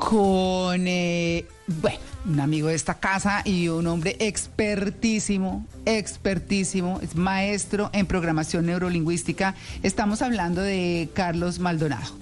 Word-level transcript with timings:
con, 0.00 0.86
eh, 0.88 1.44
bueno, 1.66 1.98
un 2.26 2.40
amigo 2.40 2.68
de 2.68 2.74
esta 2.74 2.94
casa 2.94 3.42
y 3.44 3.68
un 3.68 3.86
hombre 3.86 4.16
expertísimo, 4.18 5.66
expertísimo, 5.84 6.98
es 7.02 7.14
maestro 7.14 7.90
en 7.92 8.06
programación 8.06 8.66
neurolingüística. 8.66 9.54
Estamos 9.82 10.22
hablando 10.22 10.62
de 10.62 11.10
Carlos 11.14 11.58
Maldonado. 11.58 12.14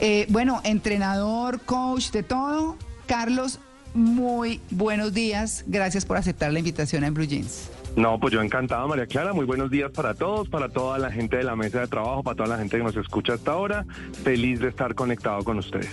Eh, 0.00 0.26
bueno, 0.28 0.60
entrenador, 0.64 1.60
coach, 1.60 2.10
de 2.10 2.22
todo. 2.22 2.76
Carlos, 3.06 3.58
muy 3.94 4.60
buenos 4.70 5.14
días. 5.14 5.64
Gracias 5.66 6.04
por 6.04 6.18
aceptar 6.18 6.52
la 6.52 6.58
invitación 6.58 7.04
en 7.04 7.14
Blue 7.14 7.26
Jeans. 7.26 7.70
No, 7.96 8.20
pues 8.20 8.34
yo 8.34 8.42
encantado, 8.42 8.86
María 8.86 9.06
Clara. 9.06 9.32
Muy 9.32 9.46
buenos 9.46 9.70
días 9.70 9.90
para 9.92 10.14
todos, 10.14 10.48
para 10.48 10.68
toda 10.68 10.98
la 10.98 11.10
gente 11.10 11.38
de 11.38 11.44
la 11.44 11.56
mesa 11.56 11.80
de 11.80 11.86
trabajo, 11.86 12.22
para 12.22 12.36
toda 12.36 12.48
la 12.50 12.58
gente 12.58 12.76
que 12.76 12.82
nos 12.82 12.96
escucha 12.96 13.34
hasta 13.34 13.52
ahora. 13.52 13.86
Feliz 14.24 14.60
de 14.60 14.68
estar 14.68 14.94
conectado 14.94 15.42
con 15.42 15.58
ustedes. 15.58 15.90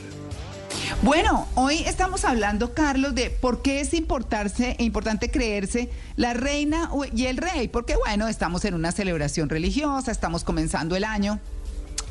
Bueno, 1.04 1.48
hoy 1.56 1.80
estamos 1.88 2.26
hablando, 2.26 2.76
Carlos, 2.76 3.16
de 3.16 3.32
por 3.32 3.64
qué 3.64 3.82
es 3.82 3.96
importarse, 3.96 4.76
importante 4.78 5.32
creerse 5.32 5.90
la 6.16 6.36
reina 6.36 6.92
y 7.16 7.26
el 7.26 7.38
rey, 7.38 7.70
porque 7.70 7.96
bueno, 7.96 8.28
estamos 8.28 8.66
en 8.66 8.76
una 8.76 8.92
celebración 8.92 9.50
religiosa, 9.50 10.12
estamos 10.12 10.44
comenzando 10.44 10.96
el 10.96 11.04
año, 11.04 11.40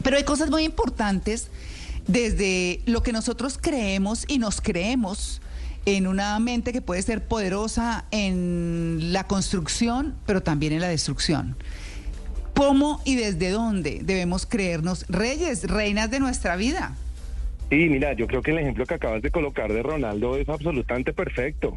pero 0.02 0.16
hay 0.16 0.24
cosas 0.24 0.50
muy 0.50 0.64
importantes 0.64 1.50
desde 2.08 2.80
lo 2.86 3.04
que 3.04 3.12
nosotros 3.12 3.60
creemos 3.62 4.24
y 4.26 4.38
nos 4.38 4.60
creemos 4.60 5.40
en 5.86 6.08
una 6.08 6.36
mente 6.40 6.72
que 6.72 6.82
puede 6.82 7.02
ser 7.02 7.28
poderosa 7.28 8.06
en 8.10 9.12
la 9.12 9.24
construcción, 9.28 10.16
pero 10.26 10.42
también 10.42 10.72
en 10.72 10.80
la 10.80 10.88
destrucción. 10.88 11.56
¿Cómo 12.56 13.00
y 13.04 13.14
desde 13.14 13.50
dónde 13.50 14.00
debemos 14.02 14.46
creernos 14.46 15.06
reyes, 15.08 15.62
reinas 15.62 16.10
de 16.10 16.18
nuestra 16.18 16.56
vida? 16.56 16.96
Sí, 17.70 17.88
mira, 17.88 18.14
yo 18.14 18.26
creo 18.26 18.42
que 18.42 18.50
el 18.50 18.58
ejemplo 18.58 18.84
que 18.84 18.94
acabas 18.94 19.22
de 19.22 19.30
colocar 19.30 19.72
de 19.72 19.82
Ronaldo 19.82 20.36
es 20.36 20.48
absolutamente 20.48 21.12
perfecto. 21.12 21.76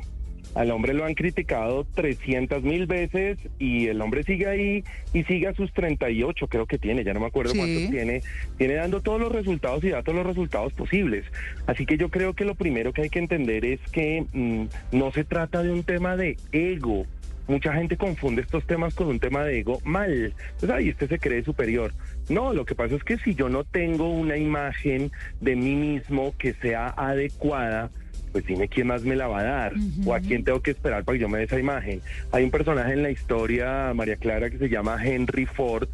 Al 0.56 0.70
hombre 0.72 0.94
lo 0.94 1.06
han 1.06 1.16
criticado 1.16 1.86
300 1.96 2.64
mil 2.64 2.86
veces 2.86 3.40
y 3.58 3.88
el 3.88 4.02
hombre 4.02 4.24
sigue 4.24 4.48
ahí 4.48 4.84
y 5.14 5.24
sigue 5.24 5.48
a 5.48 5.54
sus 5.54 5.72
38, 5.74 6.48
creo 6.48 6.66
que 6.68 6.78
tiene, 6.78 7.04
ya 7.04 7.14
no 7.14 7.20
me 7.20 7.26
acuerdo 7.28 7.54
cuántos 7.56 7.90
tiene, 7.90 8.22
tiene 8.58 8.76
dando 8.76 9.02
todos 9.02 9.20
los 9.20 9.32
resultados 9.32 9.84
y 9.84 9.90
da 9.90 10.04
todos 10.04 10.18
los 10.18 10.28
resultados 10.28 10.74
posibles. 10.74 11.26
Así 11.66 11.86
que 11.86 11.98
yo 11.98 12.10
creo 12.10 12.34
que 12.34 12.46
lo 12.46 12.54
primero 12.54 12.94
que 12.94 13.04
hay 13.04 13.10
que 13.10 13.20
entender 13.20 13.66
es 13.66 13.80
que 13.92 14.26
mm, 14.32 14.66
no 14.96 15.12
se 15.12 15.24
trata 15.24 15.64
de 15.64 15.72
un 15.72 15.84
tema 15.84 16.18
de 16.18 16.38
ego. 16.52 17.06
Mucha 17.48 17.74
gente 17.74 17.98
confunde 17.98 18.42
estos 18.42 18.66
temas 18.66 18.96
con 18.96 19.08
un 19.08 19.20
tema 19.20 19.44
de 19.44 19.60
ego 19.60 19.80
mal. 19.84 20.34
Pues 20.60 20.72
ahí 20.72 20.90
este 20.90 21.08
se 21.08 21.20
cree 21.20 21.44
superior. 21.44 21.94
No, 22.30 22.54
lo 22.54 22.66
que 22.66 22.76
pasa 22.76 22.96
es 22.96 23.04
que 23.04 23.18
si 23.18 23.36
yo 23.36 23.50
no 23.50 23.64
tengo 23.64 24.10
una 24.10 24.38
imagen 24.38 25.12
de 25.42 25.56
mí 25.56 25.76
mismo 25.76 26.34
que 26.38 26.54
sea 26.54 26.88
adecuada, 26.90 27.90
pues 28.32 28.46
dime 28.46 28.68
quién 28.68 28.88
más 28.88 29.04
me 29.04 29.16
la 29.16 29.28
va 29.28 29.42
a 29.42 29.44
dar 29.44 29.74
o 30.06 30.14
a 30.14 30.20
quién 30.20 30.44
tengo 30.44 30.62
que 30.62 30.72
esperar 30.72 31.04
para 31.04 31.18
que 31.18 31.22
yo 31.22 31.30
me 31.30 31.38
dé 31.38 31.44
esa 31.44 31.60
imagen. 31.60 32.02
Hay 32.32 32.44
un 32.44 32.52
personaje 32.52 32.94
en 32.94 33.04
la 33.04 33.12
historia, 33.12 33.92
María 33.94 34.16
Clara, 34.16 34.50
que 34.50 34.58
se 34.58 34.70
llama 34.70 34.98
Henry 35.06 35.46
Ford 35.46 35.90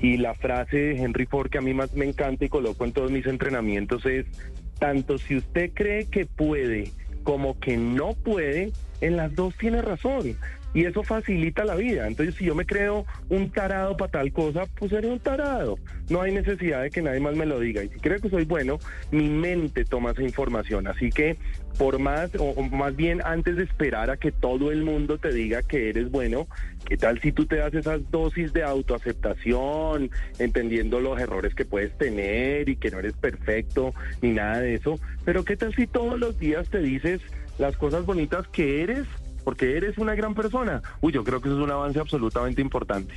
y 0.00 0.16
la 0.16 0.34
frase 0.34 0.76
de 0.76 0.96
Henry 0.96 1.26
Ford 1.26 1.50
que 1.50 1.58
a 1.58 1.60
mí 1.60 1.72
más 1.72 1.94
me 1.94 2.06
encanta 2.06 2.44
y 2.44 2.48
coloco 2.48 2.84
en 2.84 2.92
todos 2.92 3.12
mis 3.12 3.26
entrenamientos 3.26 4.04
es, 4.06 4.26
tanto 4.78 5.18
si 5.18 5.36
usted 5.36 5.70
cree 5.72 6.06
que 6.06 6.26
puede 6.26 6.90
como 7.22 7.58
que 7.58 7.76
no 7.76 8.14
puede, 8.14 8.72
en 9.00 9.16
las 9.16 9.34
dos 9.34 9.56
tiene 9.56 9.80
razón 9.80 10.36
y 10.74 10.84
eso 10.84 11.04
facilita 11.04 11.64
la 11.64 11.76
vida. 11.76 12.06
Entonces, 12.06 12.34
si 12.34 12.44
yo 12.44 12.54
me 12.54 12.66
creo 12.66 13.06
un 13.28 13.50
tarado 13.50 13.96
para 13.96 14.10
tal 14.10 14.32
cosa, 14.32 14.64
pues 14.76 14.90
seré 14.90 15.08
un 15.08 15.20
tarado. 15.20 15.78
No 16.10 16.20
hay 16.20 16.32
necesidad 16.32 16.82
de 16.82 16.90
que 16.90 17.00
nadie 17.00 17.20
más 17.20 17.36
me 17.36 17.46
lo 17.46 17.60
diga. 17.60 17.82
Y 17.84 17.88
si 17.88 18.00
creo 18.00 18.20
que 18.20 18.28
soy 18.28 18.44
bueno, 18.44 18.78
mi 19.12 19.28
mente 19.28 19.84
toma 19.84 20.10
esa 20.10 20.22
información. 20.22 20.88
Así 20.88 21.10
que, 21.10 21.38
por 21.78 22.00
más, 22.00 22.32
o, 22.38 22.60
más 22.62 22.96
bien 22.96 23.22
antes 23.24 23.56
de 23.56 23.62
esperar 23.62 24.10
a 24.10 24.16
que 24.16 24.32
todo 24.32 24.72
el 24.72 24.82
mundo 24.82 25.18
te 25.18 25.32
diga 25.32 25.62
que 25.62 25.90
eres 25.90 26.10
bueno, 26.10 26.48
¿qué 26.86 26.96
tal 26.96 27.20
si 27.20 27.30
tú 27.30 27.46
te 27.46 27.56
das 27.56 27.72
esas 27.72 28.10
dosis 28.10 28.52
de 28.52 28.64
autoaceptación, 28.64 30.10
entendiendo 30.40 30.98
los 30.98 31.20
errores 31.20 31.54
que 31.54 31.64
puedes 31.64 31.96
tener 31.96 32.68
y 32.68 32.76
que 32.76 32.90
no 32.90 32.98
eres 32.98 33.14
perfecto 33.14 33.94
ni 34.20 34.32
nada 34.32 34.60
de 34.60 34.74
eso? 34.74 34.98
Pero 35.24 35.44
¿qué 35.44 35.56
tal 35.56 35.72
si 35.74 35.86
todos 35.86 36.18
los 36.18 36.36
días 36.38 36.68
te 36.68 36.80
dices 36.80 37.20
las 37.58 37.76
cosas 37.76 38.04
bonitas 38.04 38.48
que 38.48 38.82
eres? 38.82 39.06
Porque 39.44 39.76
eres 39.76 39.98
una 39.98 40.14
gran 40.14 40.34
persona. 40.34 40.82
Uy, 41.00 41.12
yo 41.12 41.22
creo 41.22 41.40
que 41.40 41.48
eso 41.48 41.58
es 41.58 41.64
un 41.64 41.70
avance 41.70 42.00
absolutamente 42.00 42.60
importante. 42.60 43.14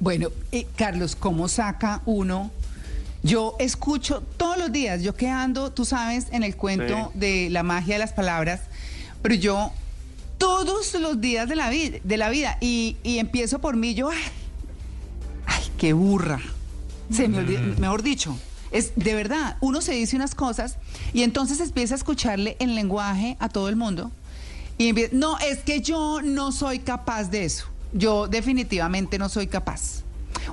bueno, 0.00 0.28
eh, 0.52 0.66
Carlos, 0.76 1.16
¿cómo 1.16 1.48
saca 1.48 2.00
uno? 2.06 2.50
Yo 3.22 3.56
escucho 3.58 4.22
todos 4.36 4.58
los 4.58 4.70
días, 4.70 5.02
yo 5.02 5.14
que 5.14 5.28
ando, 5.28 5.72
tú 5.72 5.84
sabes, 5.84 6.26
en 6.30 6.42
el 6.42 6.56
cuento 6.56 7.10
de 7.14 7.48
la 7.50 7.62
magia 7.62 7.94
de 7.94 7.98
las 7.98 8.12
palabras, 8.12 8.60
pero 9.22 9.34
yo 9.34 9.72
todos 10.36 10.92
los 11.00 11.20
días 11.22 11.48
de 11.48 11.56
la, 11.56 11.70
vida, 11.70 11.98
de 12.04 12.16
la 12.18 12.28
vida 12.28 12.58
y, 12.60 12.96
empiezo 13.04 13.60
por 13.60 13.76
mí, 13.76 13.94
yo, 13.94 14.10
ay, 14.10 15.62
qué 15.78 15.94
burra. 15.94 16.40
Se 17.10 17.28
me 17.28 17.40
mm. 17.40 17.80
mejor 17.80 18.02
dicho, 18.02 18.36
es 18.70 18.92
de 18.96 19.14
verdad, 19.14 19.56
uno 19.60 19.80
se 19.80 19.92
dice 19.92 20.16
unas 20.16 20.34
cosas 20.34 20.76
y 21.14 21.22
entonces 21.22 21.60
empieza 21.60 21.94
a 21.94 21.96
escucharle 21.96 22.56
el 22.58 22.74
lenguaje 22.74 23.38
a 23.40 23.48
todo 23.48 23.70
el 23.70 23.76
mundo 23.76 24.10
y 24.10 24.23
no, 25.12 25.38
es 25.38 25.58
que 25.58 25.80
yo 25.80 26.20
no 26.22 26.52
soy 26.52 26.80
capaz 26.80 27.30
de 27.30 27.44
eso. 27.44 27.66
Yo 27.92 28.26
definitivamente 28.26 29.18
no 29.18 29.28
soy 29.28 29.46
capaz. 29.46 30.02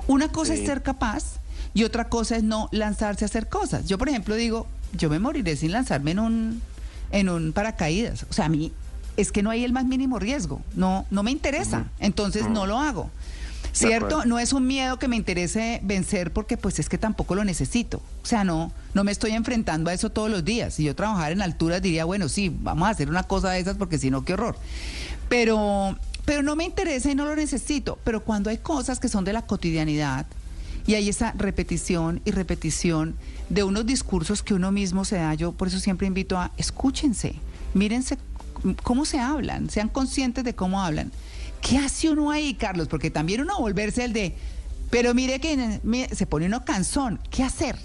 Una 0.06 0.30
cosa 0.30 0.54
es 0.54 0.64
ser 0.64 0.82
capaz 0.82 1.40
y 1.74 1.84
otra 1.84 2.08
cosa 2.08 2.36
es 2.36 2.42
no 2.42 2.68
lanzarse 2.72 3.24
a 3.24 3.26
hacer 3.26 3.48
cosas. 3.48 3.86
Yo, 3.86 3.98
por 3.98 4.08
ejemplo, 4.08 4.34
digo, 4.34 4.66
yo 4.96 5.10
me 5.10 5.18
moriré 5.18 5.56
sin 5.56 5.72
lanzarme 5.72 6.12
en 6.12 6.18
un, 6.18 6.62
en 7.10 7.28
un 7.28 7.52
paracaídas. 7.52 8.26
O 8.30 8.32
sea, 8.32 8.46
a 8.46 8.48
mí 8.48 8.72
es 9.16 9.32
que 9.32 9.42
no 9.42 9.50
hay 9.50 9.64
el 9.64 9.72
más 9.72 9.84
mínimo 9.84 10.18
riesgo. 10.18 10.62
No, 10.74 11.06
no 11.10 11.22
me 11.22 11.30
interesa. 11.30 11.86
Entonces 11.98 12.48
no 12.48 12.66
lo 12.66 12.78
hago. 12.78 13.10
¿Cierto? 13.72 14.26
No 14.26 14.38
es 14.38 14.52
un 14.52 14.66
miedo 14.66 14.98
que 14.98 15.08
me 15.08 15.16
interese 15.16 15.80
vencer 15.82 16.32
porque 16.32 16.56
pues 16.58 16.78
es 16.78 16.88
que 16.88 16.98
tampoco 16.98 17.34
lo 17.34 17.44
necesito. 17.44 18.02
O 18.22 18.26
sea, 18.26 18.44
no, 18.44 18.70
no 18.92 19.02
me 19.02 19.12
estoy 19.12 19.32
enfrentando 19.32 19.90
a 19.90 19.94
eso 19.94 20.10
todos 20.10 20.30
los 20.30 20.44
días. 20.44 20.74
Si 20.74 20.84
yo 20.84 20.94
trabajara 20.94 21.30
en 21.30 21.40
alturas 21.40 21.80
diría, 21.80 22.04
bueno, 22.04 22.28
sí, 22.28 22.54
vamos 22.54 22.86
a 22.86 22.90
hacer 22.90 23.08
una 23.08 23.22
cosa 23.22 23.50
de 23.50 23.60
esas 23.60 23.76
porque 23.78 23.98
si 23.98 24.10
no, 24.10 24.24
qué 24.24 24.34
horror. 24.34 24.56
Pero, 25.30 25.96
pero 26.26 26.42
no 26.42 26.54
me 26.54 26.64
interesa 26.64 27.10
y 27.10 27.14
no 27.14 27.24
lo 27.24 27.34
necesito. 27.34 27.98
Pero 28.04 28.22
cuando 28.22 28.50
hay 28.50 28.58
cosas 28.58 29.00
que 29.00 29.08
son 29.08 29.24
de 29.24 29.32
la 29.32 29.46
cotidianidad 29.46 30.26
y 30.86 30.94
hay 30.94 31.08
esa 31.08 31.32
repetición 31.32 32.20
y 32.26 32.32
repetición 32.32 33.16
de 33.48 33.64
unos 33.64 33.86
discursos 33.86 34.42
que 34.42 34.52
uno 34.52 34.70
mismo 34.70 35.06
se 35.06 35.16
da, 35.16 35.32
yo 35.34 35.52
por 35.52 35.68
eso 35.68 35.78
siempre 35.78 36.06
invito 36.06 36.38
a 36.38 36.50
escúchense, 36.58 37.36
mírense 37.72 38.18
cómo 38.82 39.04
se 39.04 39.18
hablan, 39.18 39.70
sean 39.70 39.88
conscientes 39.88 40.44
de 40.44 40.54
cómo 40.54 40.82
hablan. 40.82 41.10
¿Qué 41.62 41.78
hace 41.78 42.10
uno 42.10 42.30
ahí, 42.30 42.54
Carlos? 42.54 42.88
Porque 42.88 43.10
también 43.10 43.40
uno 43.40 43.58
volverse 43.58 44.04
el 44.04 44.12
de, 44.12 44.34
pero 44.90 45.14
mire 45.14 45.40
que 45.40 45.80
se 46.12 46.26
pone 46.26 46.46
uno 46.46 46.64
cansón. 46.64 47.20
¿Qué 47.30 47.42
hacer? 47.42 47.76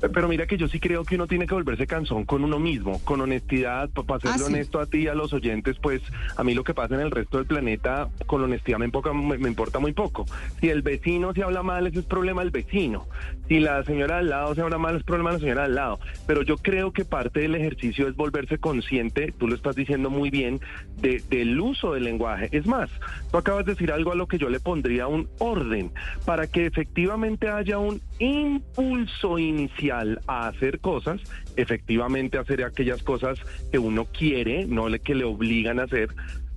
Pero 0.00 0.28
mira 0.28 0.46
que 0.46 0.58
yo 0.58 0.68
sí 0.68 0.78
creo 0.78 1.04
que 1.04 1.14
uno 1.14 1.26
tiene 1.26 1.46
que 1.46 1.54
volverse 1.54 1.86
cansón 1.86 2.24
con 2.24 2.44
uno 2.44 2.58
mismo, 2.58 3.00
con 3.04 3.20
honestidad, 3.20 3.88
para 3.90 4.20
serle 4.20 4.44
ah, 4.44 4.46
honesto 4.46 4.78
a 4.78 4.86
ti 4.86 4.98
y 4.98 5.08
a 5.08 5.14
los 5.14 5.32
oyentes, 5.32 5.76
pues 5.80 6.02
a 6.36 6.44
mí 6.44 6.54
lo 6.54 6.64
que 6.64 6.74
pasa 6.74 6.94
en 6.94 7.00
el 7.00 7.10
resto 7.10 7.38
del 7.38 7.46
planeta, 7.46 8.08
con 8.26 8.42
honestidad 8.42 8.78
me, 8.78 8.90
me, 9.38 9.48
importa 9.48 9.78
muy 9.78 9.92
poco. 9.92 10.26
Si 10.60 10.68
el 10.68 10.82
vecino 10.82 11.32
se 11.32 11.42
habla 11.42 11.62
mal, 11.62 11.86
ese 11.86 12.00
es 12.00 12.04
problema 12.04 12.42
del 12.42 12.50
vecino. 12.50 13.08
Si 13.48 13.58
la 13.58 13.82
señora 13.84 14.18
al 14.18 14.28
lado 14.28 14.54
se 14.54 14.60
habla 14.60 14.78
mal, 14.78 14.96
es 14.96 15.02
problema 15.02 15.30
de 15.30 15.36
la 15.36 15.40
señora 15.40 15.64
al 15.64 15.74
lado. 15.74 15.98
Pero 16.26 16.42
yo 16.42 16.58
creo 16.58 16.92
que 16.92 17.04
parte 17.04 17.40
del 17.40 17.54
ejercicio 17.54 18.06
es 18.06 18.16
volverse 18.16 18.58
consciente, 18.58 19.32
tú 19.38 19.48
lo 19.48 19.54
estás 19.54 19.76
diciendo 19.76 20.10
muy 20.10 20.30
bien, 20.30 20.60
de, 21.00 21.22
del 21.30 21.58
uso 21.58 21.94
del 21.94 22.04
lenguaje. 22.04 22.48
Es 22.52 22.66
más, 22.66 22.90
tú 23.30 23.38
acabas 23.38 23.64
de 23.64 23.72
decir 23.72 23.90
algo 23.92 24.12
a 24.12 24.14
lo 24.14 24.26
que 24.26 24.38
yo 24.38 24.50
le 24.50 24.60
pondría 24.60 25.06
un 25.06 25.28
orden, 25.38 25.90
para 26.26 26.46
que 26.46 26.66
efectivamente 26.66 27.48
haya 27.48 27.78
un 27.78 28.00
impulso 28.18 29.38
inicial 29.38 29.85
a 29.90 30.48
hacer 30.48 30.80
cosas, 30.80 31.20
efectivamente 31.56 32.38
hacer 32.38 32.64
aquellas 32.64 33.02
cosas 33.02 33.38
que 33.70 33.78
uno 33.78 34.06
quiere, 34.06 34.66
no 34.66 34.88
le 34.88 35.00
que 35.00 35.14
le 35.14 35.24
obligan 35.24 35.80
a 35.80 35.84
hacer, 35.84 36.10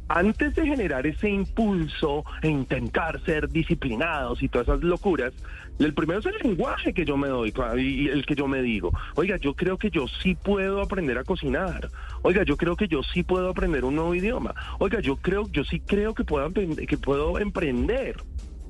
antes 0.10 0.56
de 0.56 0.66
generar 0.66 1.06
ese 1.06 1.30
impulso 1.30 2.26
e 2.42 2.48
intentar 2.48 3.22
ser 3.26 3.48
disciplinados 3.48 4.42
y 4.42 4.50
todas 4.50 4.68
esas 4.68 4.82
locuras, 4.82 5.34
el 5.78 5.94
primero 5.94 6.20
es 6.20 6.26
el 6.26 6.36
lenguaje 6.42 6.94
que 6.94 7.06
yo 7.06 7.16
me 7.16 7.28
doy 7.28 7.54
y 7.78 8.08
el 8.10 8.26
que 8.26 8.34
yo 8.34 8.48
me 8.48 8.64
digo. 8.64 8.92
Oiga, 9.16 9.38
yo 9.38 9.54
creo 9.54 9.78
que 9.78 9.92
yo 9.92 10.08
sí 10.08 10.34
puedo 10.34 10.82
aprender 10.82 11.20
a 11.20 11.24
cocinar. 11.24 11.90
Oiga, 12.24 12.44
yo 12.44 12.58
creo 12.58 12.76
que 12.76 12.88
yo 12.88 13.04
sí 13.04 13.22
puedo 13.22 13.50
aprender 13.50 13.86
un 13.86 13.96
nuevo 13.96 14.16
idioma. 14.16 14.56
Oiga, 14.80 15.00
yo 15.00 15.16
creo, 15.16 15.48
yo 15.52 15.64
sí 15.64 15.80
creo 15.80 16.16
que 16.16 16.24
puedo, 16.24 16.52
que 16.52 16.98
puedo 16.98 17.38
emprender. 17.38 18.16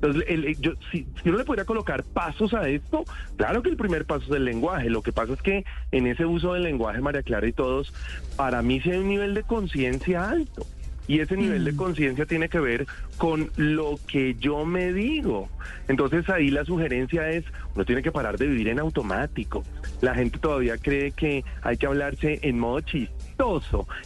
Entonces, 0.02 0.24
el, 0.28 0.56
yo, 0.60 0.72
si, 0.90 1.06
uno 1.26 1.38
le 1.38 1.44
pudiera 1.44 1.66
colocar 1.66 2.02
pasos 2.04 2.54
a 2.54 2.68
esto, 2.68 3.04
claro 3.36 3.62
que 3.62 3.68
el 3.68 3.76
primer 3.76 4.06
paso 4.06 4.24
es 4.24 4.30
el 4.30 4.46
lenguaje. 4.46 4.88
Lo 4.88 5.02
que 5.02 5.12
pasa 5.12 5.34
es 5.34 5.42
que 5.42 5.64
en 5.92 6.06
ese 6.06 6.24
uso 6.24 6.54
del 6.54 6.62
lenguaje, 6.62 7.00
María 7.00 7.22
Clara 7.22 7.46
y 7.46 7.52
todos, 7.52 7.92
para 8.36 8.62
mí 8.62 8.80
sí 8.80 8.90
hay 8.90 8.98
un 8.98 9.08
nivel 9.08 9.34
de 9.34 9.42
conciencia 9.42 10.30
alto. 10.30 10.66
Y 11.06 11.18
ese 11.18 11.36
nivel 11.36 11.64
de 11.64 11.72
mm. 11.72 11.76
conciencia 11.76 12.24
tiene 12.24 12.48
que 12.48 12.60
ver 12.60 12.86
con 13.18 13.50
lo 13.56 13.98
que 14.06 14.36
yo 14.38 14.64
me 14.64 14.92
digo. 14.92 15.48
Entonces 15.88 16.28
ahí 16.30 16.50
la 16.50 16.64
sugerencia 16.64 17.28
es, 17.30 17.44
uno 17.74 17.84
tiene 17.84 18.02
que 18.02 18.12
parar 18.12 18.38
de 18.38 18.46
vivir 18.46 18.68
en 18.68 18.78
automático. 18.78 19.64
La 20.00 20.14
gente 20.14 20.38
todavía 20.38 20.78
cree 20.78 21.10
que 21.10 21.44
hay 21.62 21.76
que 21.76 21.86
hablarse 21.86 22.38
en 22.42 22.58
modo 22.58 22.80
chiste 22.80 23.19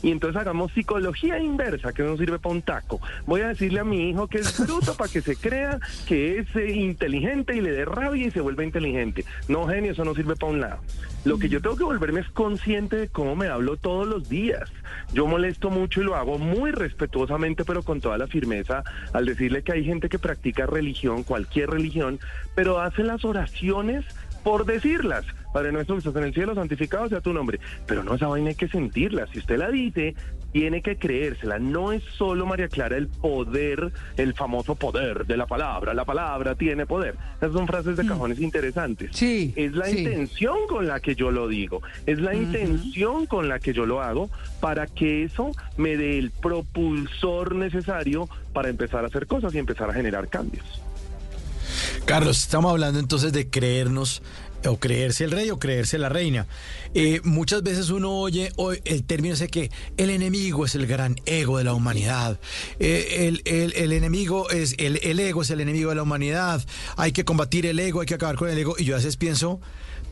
y 0.02 0.10
entonces 0.12 0.40
hagamos 0.40 0.72
psicología 0.72 1.40
inversa, 1.40 1.92
que 1.92 2.04
no 2.04 2.16
sirve 2.16 2.38
para 2.38 2.54
un 2.54 2.62
taco. 2.62 3.00
Voy 3.26 3.40
a 3.40 3.48
decirle 3.48 3.80
a 3.80 3.84
mi 3.84 4.10
hijo 4.10 4.28
que 4.28 4.38
es 4.38 4.64
bruto 4.64 4.94
para 4.94 5.10
que 5.10 5.20
se 5.22 5.34
crea 5.34 5.80
que 6.06 6.38
es 6.38 6.54
eh, 6.54 6.70
inteligente 6.70 7.56
y 7.56 7.60
le 7.60 7.72
dé 7.72 7.84
rabia 7.84 8.26
y 8.26 8.30
se 8.30 8.40
vuelva 8.40 8.62
inteligente. 8.62 9.24
No, 9.48 9.66
genio, 9.66 9.92
eso 9.92 10.04
no 10.04 10.14
sirve 10.14 10.36
para 10.36 10.52
un 10.52 10.60
lado. 10.60 10.78
Lo 11.24 11.38
que 11.38 11.48
yo 11.48 11.60
tengo 11.60 11.76
que 11.76 11.84
volverme 11.84 12.20
es 12.20 12.28
consciente 12.28 12.96
de 12.96 13.08
cómo 13.08 13.34
me 13.34 13.48
hablo 13.48 13.76
todos 13.76 14.06
los 14.06 14.28
días. 14.28 14.70
Yo 15.12 15.26
molesto 15.26 15.70
mucho 15.70 16.00
y 16.00 16.04
lo 16.04 16.14
hago 16.14 16.38
muy 16.38 16.70
respetuosamente, 16.70 17.64
pero 17.64 17.82
con 17.82 18.00
toda 18.00 18.18
la 18.18 18.28
firmeza, 18.28 18.84
al 19.12 19.26
decirle 19.26 19.62
que 19.62 19.72
hay 19.72 19.84
gente 19.84 20.08
que 20.08 20.18
practica 20.18 20.66
religión, 20.66 21.24
cualquier 21.24 21.70
religión, 21.70 22.20
pero 22.54 22.80
hace 22.80 23.02
las 23.02 23.24
oraciones 23.24 24.04
por 24.44 24.66
decirlas. 24.66 25.24
Padre 25.52 25.72
nuestro 25.72 25.94
que 25.94 26.00
estás 26.00 26.16
en 26.16 26.24
el 26.24 26.34
cielo, 26.34 26.54
santificado 26.54 27.08
sea 27.08 27.20
tu 27.20 27.32
nombre. 27.32 27.58
Pero 27.86 28.04
no, 28.04 28.14
esa 28.14 28.26
vaina 28.26 28.50
hay 28.50 28.54
que 28.54 28.68
sentirla. 28.68 29.26
Si 29.28 29.38
usted 29.38 29.56
la 29.56 29.70
dice, 29.70 30.14
tiene 30.52 30.82
que 30.82 30.96
creérsela. 30.96 31.58
No 31.58 31.92
es 31.92 32.02
solo, 32.16 32.44
María 32.44 32.68
Clara, 32.68 32.96
el 32.96 33.08
poder, 33.08 33.92
el 34.16 34.34
famoso 34.34 34.74
poder 34.74 35.26
de 35.26 35.36
la 35.36 35.46
palabra. 35.46 35.94
La 35.94 36.04
palabra 36.04 36.54
tiene 36.54 36.86
poder. 36.86 37.14
Esas 37.38 37.52
son 37.52 37.66
frases 37.66 37.96
de 37.96 38.04
mm. 38.04 38.08
cajones 38.08 38.40
interesantes. 38.40 39.10
Sí. 39.12 39.52
Es 39.56 39.74
la 39.74 39.88
intención 39.88 40.58
con 40.68 40.86
la 40.86 41.00
que 41.00 41.14
yo 41.14 41.30
lo 41.30 41.48
digo. 41.48 41.82
Es 42.04 42.20
la 42.20 42.34
intención 42.34 43.26
con 43.26 43.48
la 43.48 43.58
que 43.58 43.72
yo 43.72 43.86
lo 43.86 44.02
hago 44.02 44.30
para 44.60 44.86
que 44.86 45.24
eso 45.24 45.52
me 45.76 45.96
dé 45.96 46.18
el 46.18 46.30
propulsor 46.30 47.54
necesario 47.54 48.28
para 48.52 48.68
empezar 48.68 49.04
a 49.04 49.06
hacer 49.06 49.26
cosas 49.26 49.54
y 49.54 49.58
empezar 49.58 49.88
a 49.88 49.92
generar 49.92 50.28
cambios. 50.28 50.83
Carlos, 52.04 52.42
estamos 52.42 52.70
hablando 52.70 53.00
entonces 53.00 53.32
de 53.32 53.48
creernos 53.48 54.20
o 54.66 54.76
creerse 54.78 55.24
el 55.24 55.30
rey 55.30 55.50
o 55.50 55.58
creerse 55.58 55.96
la 55.96 56.10
reina. 56.10 56.46
Eh, 56.92 57.22
muchas 57.24 57.62
veces 57.62 57.88
uno 57.88 58.12
oye 58.12 58.52
el 58.84 59.04
término 59.04 59.34
ese 59.34 59.48
que 59.48 59.70
el 59.96 60.10
enemigo 60.10 60.66
es 60.66 60.74
el 60.74 60.86
gran 60.86 61.16
ego 61.24 61.56
de 61.56 61.64
la 61.64 61.72
humanidad. 61.72 62.38
Eh, 62.78 63.40
el, 63.44 63.92
enemigo 63.92 64.50
es, 64.50 64.74
el, 64.78 65.00
el 65.02 65.18
ego 65.18 65.42
es 65.42 65.50
el 65.50 65.62
enemigo 65.62 65.90
de 65.90 65.96
la 65.96 66.02
humanidad. 66.02 66.62
Hay 66.96 67.12
que 67.12 67.24
combatir 67.24 67.64
el 67.64 67.78
ego, 67.78 68.02
hay 68.02 68.06
que 68.06 68.14
acabar 68.14 68.36
con 68.36 68.50
el 68.50 68.58
ego. 68.58 68.74
Y 68.78 68.84
yo 68.84 68.94
a 68.94 68.98
veces 68.98 69.16
pienso, 69.16 69.60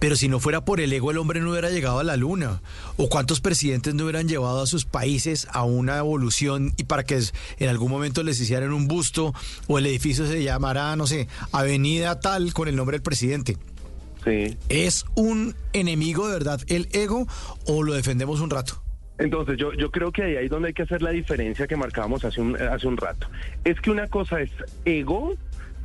pero 0.03 0.17
si 0.17 0.27
no 0.27 0.41
fuera 0.41 0.65
por 0.65 0.81
el 0.81 0.93
ego, 0.93 1.13
el 1.13 1.19
hombre 1.19 1.39
no 1.39 1.53
hubiera 1.53 1.71
llegado 1.71 2.01
a 2.01 2.03
la 2.03 2.17
luna. 2.17 2.61
¿O 2.97 3.09
cuántos 3.09 3.41
presidentes 3.41 3.95
no 3.95 4.03
hubieran 4.03 4.27
llevado 4.27 4.61
a 4.61 4.67
sus 4.67 4.85
países 4.85 5.47
a 5.53 5.63
una 5.63 5.99
evolución 5.99 6.73
y 6.77 6.83
para 6.83 7.05
que 7.05 7.21
en 7.61 7.69
algún 7.69 7.89
momento 7.89 8.25
les 8.25 8.41
hicieran 8.41 8.73
un 8.73 8.89
busto 8.89 9.33
o 9.69 9.79
el 9.79 9.87
edificio 9.87 10.27
se 10.27 10.43
llamara, 10.43 10.97
no 10.97 11.07
sé, 11.07 11.29
Avenida 11.53 12.19
tal 12.19 12.53
con 12.53 12.67
el 12.67 12.75
nombre 12.75 12.97
del 12.97 13.03
presidente? 13.05 13.57
¿Es 14.69 15.05
un 15.15 15.55
enemigo 15.73 16.27
de 16.27 16.33
verdad 16.33 16.61
el 16.67 16.89
ego 16.91 17.29
o 17.67 17.85
lo 17.85 17.95
defendemos 17.95 18.41
un 18.41 18.51
rato? 18.51 18.83
Entonces, 19.19 19.57
yo, 19.57 19.73
yo 19.75 19.93
creo 19.93 20.11
que 20.11 20.37
ahí 20.37 20.47
es 20.47 20.51
donde 20.51 20.69
hay 20.69 20.75
que 20.75 20.83
hacer 20.83 21.01
la 21.01 21.11
diferencia 21.11 21.69
que 21.69 21.77
marcábamos 21.77 22.25
hace 22.25 22.41
un, 22.41 22.61
hace 22.61 22.89
un 22.89 22.97
rato. 22.97 23.29
Es 23.63 23.81
que 23.81 23.93
una 23.93 24.09
cosa 24.09 24.41
es 24.41 24.51
ego, 24.85 25.37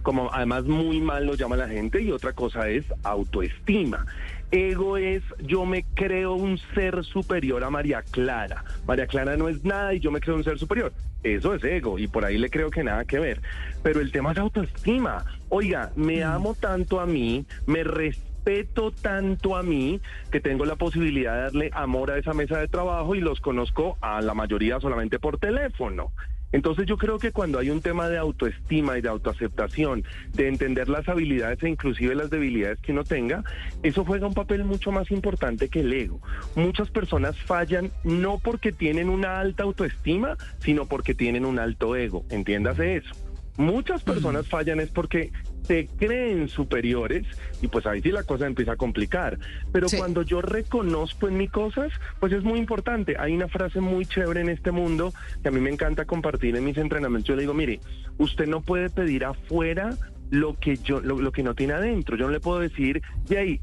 como 0.07 0.33
además 0.33 0.63
muy 0.63 1.01
mal 1.01 1.25
lo 1.25 1.35
llama 1.35 1.57
la 1.57 1.67
gente, 1.67 2.01
y 2.01 2.13
otra 2.13 2.31
cosa 2.31 2.69
es 2.69 2.85
autoestima. 3.03 4.05
Ego 4.51 4.95
es 4.95 5.21
yo 5.39 5.65
me 5.65 5.83
creo 5.95 6.33
un 6.33 6.57
ser 6.73 7.03
superior 7.03 7.61
a 7.61 7.69
María 7.69 8.03
Clara. 8.03 8.63
María 8.87 9.05
Clara 9.05 9.35
no 9.35 9.49
es 9.49 9.65
nada 9.65 9.93
y 9.93 9.99
yo 9.99 10.09
me 10.09 10.21
creo 10.21 10.37
un 10.37 10.45
ser 10.45 10.57
superior. 10.57 10.93
Eso 11.23 11.53
es 11.53 11.61
ego 11.65 11.99
y 11.99 12.07
por 12.07 12.23
ahí 12.23 12.37
le 12.37 12.49
creo 12.49 12.71
que 12.71 12.85
nada 12.85 13.03
que 13.03 13.19
ver. 13.19 13.41
Pero 13.83 13.99
el 13.99 14.13
tema 14.13 14.31
es 14.31 14.37
autoestima. 14.37 15.25
Oiga, 15.49 15.91
me 15.97 16.23
mm. 16.23 16.29
amo 16.29 16.55
tanto 16.55 17.01
a 17.01 17.05
mí, 17.05 17.45
me 17.65 17.83
respeto 17.83 18.91
tanto 18.91 19.57
a 19.57 19.61
mí 19.61 19.99
que 20.31 20.39
tengo 20.39 20.63
la 20.63 20.77
posibilidad 20.77 21.35
de 21.35 21.41
darle 21.41 21.69
amor 21.73 22.11
a 22.11 22.17
esa 22.17 22.31
mesa 22.31 22.59
de 22.59 22.69
trabajo 22.69 23.13
y 23.13 23.19
los 23.19 23.41
conozco 23.41 23.97
a 23.99 24.21
la 24.21 24.33
mayoría 24.33 24.79
solamente 24.79 25.19
por 25.19 25.37
teléfono. 25.37 26.13
Entonces 26.51 26.85
yo 26.85 26.97
creo 26.97 27.19
que 27.19 27.31
cuando 27.31 27.59
hay 27.59 27.69
un 27.69 27.81
tema 27.81 28.09
de 28.09 28.17
autoestima 28.17 28.97
y 28.97 29.01
de 29.01 29.09
autoaceptación, 29.09 30.03
de 30.33 30.47
entender 30.47 30.89
las 30.89 31.07
habilidades 31.09 31.61
e 31.63 31.69
inclusive 31.69 32.15
las 32.15 32.29
debilidades 32.29 32.79
que 32.81 32.91
uno 32.91 33.03
tenga, 33.03 33.43
eso 33.83 34.05
juega 34.05 34.27
un 34.27 34.33
papel 34.33 34.63
mucho 34.63 34.91
más 34.91 35.11
importante 35.11 35.69
que 35.69 35.81
el 35.81 35.93
ego. 35.93 36.21
Muchas 36.55 36.89
personas 36.89 37.37
fallan 37.37 37.91
no 38.03 38.39
porque 38.39 38.71
tienen 38.71 39.09
una 39.09 39.39
alta 39.39 39.63
autoestima, 39.63 40.37
sino 40.59 40.85
porque 40.85 41.13
tienen 41.13 41.45
un 41.45 41.59
alto 41.59 41.95
ego. 41.95 42.25
Entiéndase 42.29 42.97
eso. 42.97 43.13
Muchas 43.57 44.03
personas 44.03 44.47
fallan 44.47 44.79
es 44.79 44.91
porque 44.91 45.31
se 45.67 45.87
creen 45.97 46.47
superiores 46.47 47.25
y 47.61 47.67
pues 47.67 47.85
ahí 47.85 48.01
sí 48.01 48.11
la 48.11 48.23
cosa 48.23 48.47
empieza 48.47 48.73
a 48.73 48.75
complicar. 48.77 49.37
Pero 49.71 49.87
cuando 49.97 50.21
yo 50.21 50.41
reconozco 50.41 51.27
en 51.27 51.37
mis 51.37 51.51
cosas, 51.51 51.91
pues 52.19 52.33
es 52.33 52.43
muy 52.43 52.59
importante. 52.59 53.15
Hay 53.19 53.33
una 53.33 53.47
frase 53.47 53.81
muy 53.81 54.05
chévere 54.05 54.41
en 54.41 54.49
este 54.49 54.71
mundo 54.71 55.13
que 55.41 55.49
a 55.49 55.51
mí 55.51 55.59
me 55.59 55.69
encanta 55.69 56.05
compartir 56.05 56.55
en 56.55 56.63
mis 56.63 56.77
entrenamientos. 56.77 57.27
Yo 57.27 57.35
le 57.35 57.41
digo, 57.41 57.53
mire, 57.53 57.79
usted 58.17 58.47
no 58.47 58.61
puede 58.61 58.89
pedir 58.89 59.25
afuera 59.25 59.95
lo 60.29 60.57
que 60.59 60.77
yo 60.77 60.99
lo, 60.99 61.31
que 61.31 61.43
no 61.43 61.55
tiene 61.55 61.73
adentro. 61.73 62.17
Yo 62.17 62.25
no 62.25 62.31
le 62.31 62.39
puedo 62.39 62.59
decir, 62.59 63.01
y 63.29 63.35
ahí, 63.35 63.59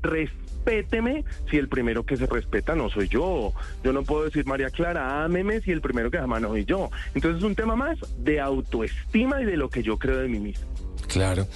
respéteme 0.64 1.24
si 1.50 1.56
el 1.56 1.68
primero 1.68 2.04
que 2.04 2.16
se 2.16 2.26
respeta 2.26 2.74
no 2.74 2.90
soy 2.90 3.08
yo. 3.08 3.52
Yo 3.82 3.92
no 3.92 4.02
puedo 4.02 4.24
decir, 4.24 4.46
María 4.46 4.70
Clara, 4.70 5.24
ámeme 5.24 5.60
si 5.60 5.70
el 5.70 5.80
primero 5.80 6.10
que 6.10 6.18
jamás 6.18 6.40
no 6.42 6.48
soy 6.48 6.64
yo. 6.64 6.90
Entonces 7.14 7.38
es 7.38 7.44
un 7.44 7.54
tema 7.54 7.76
más 7.76 7.98
de 8.18 8.40
autoestima 8.40 9.42
y 9.42 9.44
de 9.44 9.56
lo 9.56 9.68
que 9.68 9.82
yo 9.82 9.98
creo 9.98 10.18
de 10.18 10.28
mí 10.28 10.38
mismo. 10.38 10.64
Claro. 11.06 11.46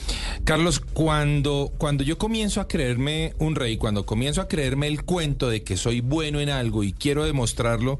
Carlos, 0.45 0.79
cuando, 0.81 1.73
cuando 1.79 2.05
yo 2.05 2.19
comienzo 2.19 2.61
a 2.61 2.69
creerme 2.69 3.33
un 3.39 3.55
rey, 3.55 3.77
cuando 3.77 4.05
comienzo 4.05 4.41
a 4.43 4.49
creerme 4.49 4.87
el 4.87 5.05
cuento 5.05 5.49
de 5.49 5.63
que 5.63 5.77
soy 5.77 6.01
bueno 6.01 6.41
en 6.41 6.51
algo 6.51 6.85
y 6.85 6.93
quiero 6.93 7.25
demostrarlo, 7.25 7.99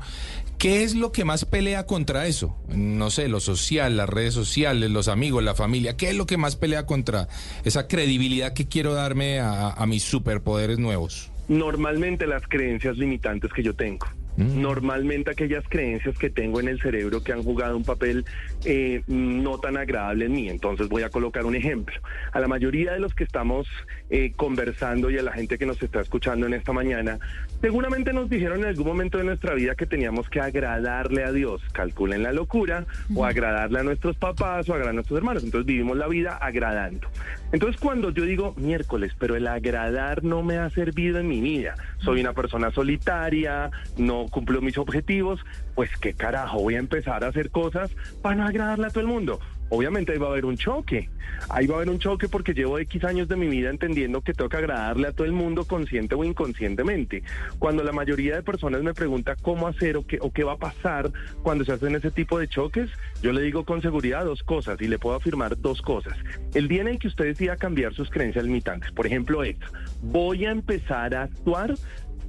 ¿qué 0.59 0.83
es 0.83 0.95
lo 0.95 1.13
que 1.13 1.25
más 1.25 1.45
pelea 1.45 1.87
contra 1.87 2.27
eso? 2.27 2.57
No 2.69 3.11
sé, 3.11 3.29
lo 3.29 3.41
social, 3.41 3.97
las 3.97 4.09
redes 4.09 4.35
sociales, 4.35 4.91
los 4.91 5.09
amigos, 5.09 5.43
la 5.43 5.55
familia, 5.55 5.97
¿qué 5.97 6.11
es 6.11 6.17
lo 6.17 6.27
que 6.27 6.37
más 6.37 6.57
pelea 6.57 6.85
contra 6.85 7.29
esa 7.65 7.87
credibilidad 7.87 8.53
que 8.53 8.67
quiero 8.67 8.95
darme 8.95 9.41
a, 9.41 9.85
mis 9.87 10.03
superpoderes 10.03 10.79
nuevos? 10.79 11.31
Normalmente 11.49 12.27
las 12.27 12.43
creencias 12.47 12.99
limitantes 12.99 13.51
que 13.53 13.63
yo 13.63 13.75
tengo. 13.75 14.07
Mm. 14.39 14.63
Normalmente 14.63 15.33
aquellas 15.33 15.65
creencias 15.69 16.17
que 16.17 16.31
tengo 16.31 16.61
en 16.61 16.69
el 16.69 16.81
cerebro 16.81 17.23
que 17.25 17.33
han 17.33 17.43
jugado 17.43 17.77
un 17.77 17.83
papel 17.83 18.25
eh, 18.65 19.03
no 19.09 19.59
tan 19.59 19.77
agradable 19.77 20.27
en 20.27 20.33
mí. 20.33 20.49
Entonces 20.49 20.89
voy 20.89 21.03
a 21.03 21.11
colocar 21.11 21.45
un 21.45 21.57
ejemplo. 21.57 21.97
A 22.33 22.39
la 22.39 22.47
mayoría 22.47 22.93
de 22.93 23.01
los 23.01 23.15
que 23.15 23.25
estamos 23.25 23.67
eh, 24.11 24.33
conversando 24.37 25.11
y 25.11 25.19
a 25.19 25.23
la 25.23 25.33
gente 25.33 25.59
que 25.59 25.67
nos 25.67 25.83
está 25.83 26.01
escuchando 26.01 26.47
en 26.47 26.55
esta 26.55 26.73
mañana, 26.73 27.19
seguramente 27.61 28.13
nos 28.13 28.31
dijeron 28.31 28.61
en 28.61 28.67
algún 28.67 28.87
momento 28.87 29.19
de 29.19 29.25
nuestra 29.25 29.55
vida 29.55 29.75
que 29.75 29.87
teníamos 29.87 30.29
que 30.31 30.41
agradarle 30.41 31.25
a 31.25 31.33
Dios. 31.33 31.61
Calculen 31.73 32.23
la 32.23 32.33
locura 32.33 32.87
o 33.17 33.25
agradarle 33.25 33.81
a 33.81 33.83
nuestros 33.83 34.17
papás 34.17 34.69
o 34.69 34.73
agradar 34.73 34.91
a 34.91 34.95
nuestros 34.95 35.19
hermanos. 35.19 35.43
Entonces 35.43 35.67
vivimos 35.67 35.97
la 35.97 36.07
vida 36.07 36.37
agradando. 36.37 37.09
Entonces 37.53 37.81
cuando 37.81 38.11
yo 38.11 38.25
digo 38.25 38.55
miércoles, 38.57 39.13
pero 39.19 39.37
el 39.37 39.47
agradar 39.47 40.23
no 40.23 40.43
me 40.43 40.59
ha 40.59 40.69
servido 40.71 41.19
en 41.19 41.29
mi 41.29 41.41
vida. 41.41 41.75
Soy 41.99 42.21
una 42.21 42.35
persona 42.35 42.71
solitaria, 42.71 43.71
no 43.97 44.27
cumplo 44.27 44.61
mis 44.61 44.77
objetivos, 44.77 45.41
pues 45.75 45.91
qué 45.99 46.13
carajo, 46.13 46.61
voy 46.61 46.75
a 46.75 46.79
empezar 46.79 47.25
a 47.25 47.29
hacer 47.29 47.51
cosas 47.51 47.91
para 48.23 48.37
no 48.37 48.47
agradarle 48.47 48.87
a 48.87 48.91
todo 48.91 49.01
el 49.01 49.07
mundo. 49.07 49.41
Obviamente 49.71 50.13
ahí 50.13 50.19
va 50.19 50.29
a 50.29 50.31
haber 50.31 50.45
un 50.45 50.57
choque. 50.57 51.11
Ahí 51.51 51.67
va 51.67 51.75
a 51.75 51.79
haber 51.79 51.91
un 51.91 51.99
choque 51.99 52.29
porque 52.29 52.55
llevo 52.55 52.79
X 52.79 53.05
años 53.05 53.29
de 53.29 53.37
mi 53.37 53.49
vida 53.49 53.71
entendiendo 53.71 54.23
que 54.23 54.33
tengo 54.33 54.49
que 54.49 54.57
agradarle 54.57 55.09
a 55.09 55.13
todo 55.13 55.27
el 55.27 55.33
mundo 55.33 55.65
consciente 55.65 56.15
o 56.15 56.25
inconscientemente. 56.25 57.23
Cuando 57.59 57.85
la 57.85 57.93
mayoría 57.93 58.37
de 58.37 58.43
personas 58.43 58.83
me 58.83 58.95
pregunta 58.95 59.37
cómo 59.37 59.69
hacer 59.69 59.97
o 59.97 60.05
qué, 60.07 60.45
va 60.45 60.53
a 60.53 60.57
pasar 60.57 61.11
cuando 61.43 61.65
se 61.65 61.73
hacen 61.73 61.95
ese 61.95 62.11
tipo 62.11 62.39
de 62.39 62.49
choques, 62.49 62.91
yo 63.23 63.33
le 63.33 63.43
digo 63.43 63.65
con 63.65 63.83
seguridad 63.83 64.25
dos 64.25 64.43
cosas 64.43 64.81
y 64.81 64.89
le 64.89 64.99
puedo 64.99 65.17
afirmar 65.17 65.59
dos 65.59 65.83
cosas. 65.83 66.17
El 66.55 66.69
día 66.69 66.81
en 66.81 66.89
el 66.89 66.99
que 66.99 67.09
usted 67.09 67.27
decida 67.27 67.57
cambiar 67.57 67.95
sus 67.95 68.11
creencias 68.11 68.45
limitantes, 68.45 68.91
por 68.93 69.07
ejemplo, 69.07 69.45
esta, 69.45 69.67
voy 70.03 70.47
a 70.47 70.51
empezar 70.51 71.15
a 71.15 71.25
actuar 71.25 71.75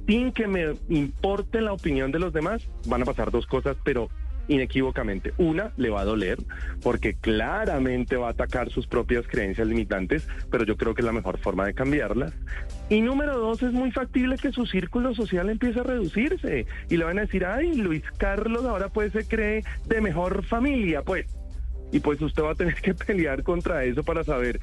sin 0.06 0.32
que 0.32 0.46
me 0.46 0.74
importe 0.88 1.60
la 1.60 1.72
opinión 1.72 2.10
de 2.10 2.18
los 2.18 2.32
demás, 2.32 2.68
van 2.86 3.02
a 3.02 3.04
pasar 3.04 3.30
dos 3.30 3.46
cosas, 3.46 3.76
pero 3.84 4.10
inequívocamente. 4.50 5.32
Una, 5.38 5.72
le 5.76 5.90
va 5.90 6.02
a 6.02 6.04
doler, 6.04 6.38
porque 6.82 7.14
claramente 7.14 8.16
va 8.16 8.28
a 8.28 8.30
atacar 8.32 8.68
sus 8.68 8.86
propias 8.86 9.26
creencias 9.26 9.66
limitantes, 9.66 10.28
pero 10.50 10.64
yo 10.64 10.76
creo 10.76 10.94
que 10.94 11.02
es 11.02 11.06
la 11.06 11.12
mejor 11.12 11.38
forma 11.38 11.64
de 11.64 11.72
cambiarlas. 11.72 12.32
Y 12.88 13.00
número 13.00 13.38
dos, 13.38 13.62
es 13.62 13.72
muy 13.72 13.92
factible 13.92 14.36
que 14.36 14.50
su 14.50 14.66
círculo 14.66 15.14
social 15.14 15.48
empiece 15.48 15.80
a 15.80 15.84
reducirse 15.84 16.66
y 16.88 16.96
le 16.96 17.04
van 17.04 17.18
a 17.18 17.22
decir, 17.22 17.44
ay, 17.44 17.74
Luis 17.74 18.02
Carlos 18.18 18.64
ahora 18.64 18.88
pues 18.88 19.12
se 19.12 19.24
cree 19.24 19.64
de 19.86 20.00
mejor 20.00 20.44
familia, 20.44 21.02
pues. 21.02 21.26
Y 21.92 22.00
pues 22.00 22.20
usted 22.20 22.42
va 22.42 22.52
a 22.52 22.56
tener 22.56 22.74
que 22.74 22.94
pelear 23.06 23.44
contra 23.44 23.84
eso 23.84 24.02
para 24.02 24.24
saber 24.24 24.60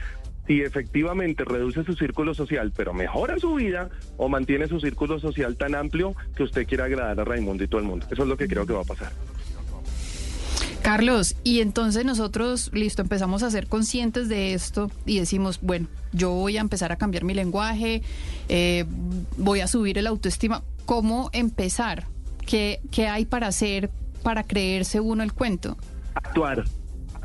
si 0.48 0.62
efectivamente 0.62 1.44
reduce 1.44 1.84
su 1.84 1.94
círculo 1.94 2.34
social, 2.34 2.72
pero 2.76 2.94
mejora 2.94 3.38
su 3.38 3.56
vida 3.56 3.90
o 4.16 4.30
mantiene 4.30 4.68
su 4.68 4.80
círculo 4.80 5.20
social 5.20 5.58
tan 5.58 5.76
amplio 5.76 6.16
que 6.36 6.44
usted 6.44 6.66
quiera 6.66 6.86
agradar 6.86 7.20
a 7.20 7.26
Raimundo 7.26 7.64
y 7.64 7.68
todo 7.68 7.82
el 7.82 7.88
mundo. 7.88 8.06
Eso 8.10 8.24
es 8.24 8.30
lo 8.30 8.38
que 8.38 8.48
creo 8.48 8.66
que 8.66 8.74
va 8.74 8.82
a 8.82 8.86
pasar. 8.86 9.12
Carlos, 10.88 11.36
y 11.44 11.60
entonces 11.60 12.06
nosotros, 12.06 12.72
listo, 12.72 13.02
empezamos 13.02 13.44
a 13.44 13.52
ser 13.52 13.68
conscientes 13.68 14.30
de 14.30 14.54
esto 14.54 14.90
y 15.06 15.20
decimos, 15.20 15.60
bueno, 15.62 15.90
yo 16.14 16.32
voy 16.32 16.56
a 16.56 16.62
empezar 16.62 16.94
a 16.94 16.96
cambiar 16.96 17.26
mi 17.26 17.34
lenguaje, 17.34 18.04
eh, 18.48 18.86
voy 19.36 19.60
a 19.60 19.68
subir 19.68 19.98
el 19.98 20.08
autoestima. 20.08 20.64
¿Cómo 20.86 21.30
empezar? 21.34 22.06
¿Qué, 22.46 22.80
¿Qué 22.90 23.10
hay 23.10 23.26
para 23.26 23.48
hacer 23.48 23.92
para 24.24 24.44
creerse 24.44 25.02
uno 25.02 25.24
el 25.24 25.34
cuento? 25.34 25.76
Actuar 26.16 26.64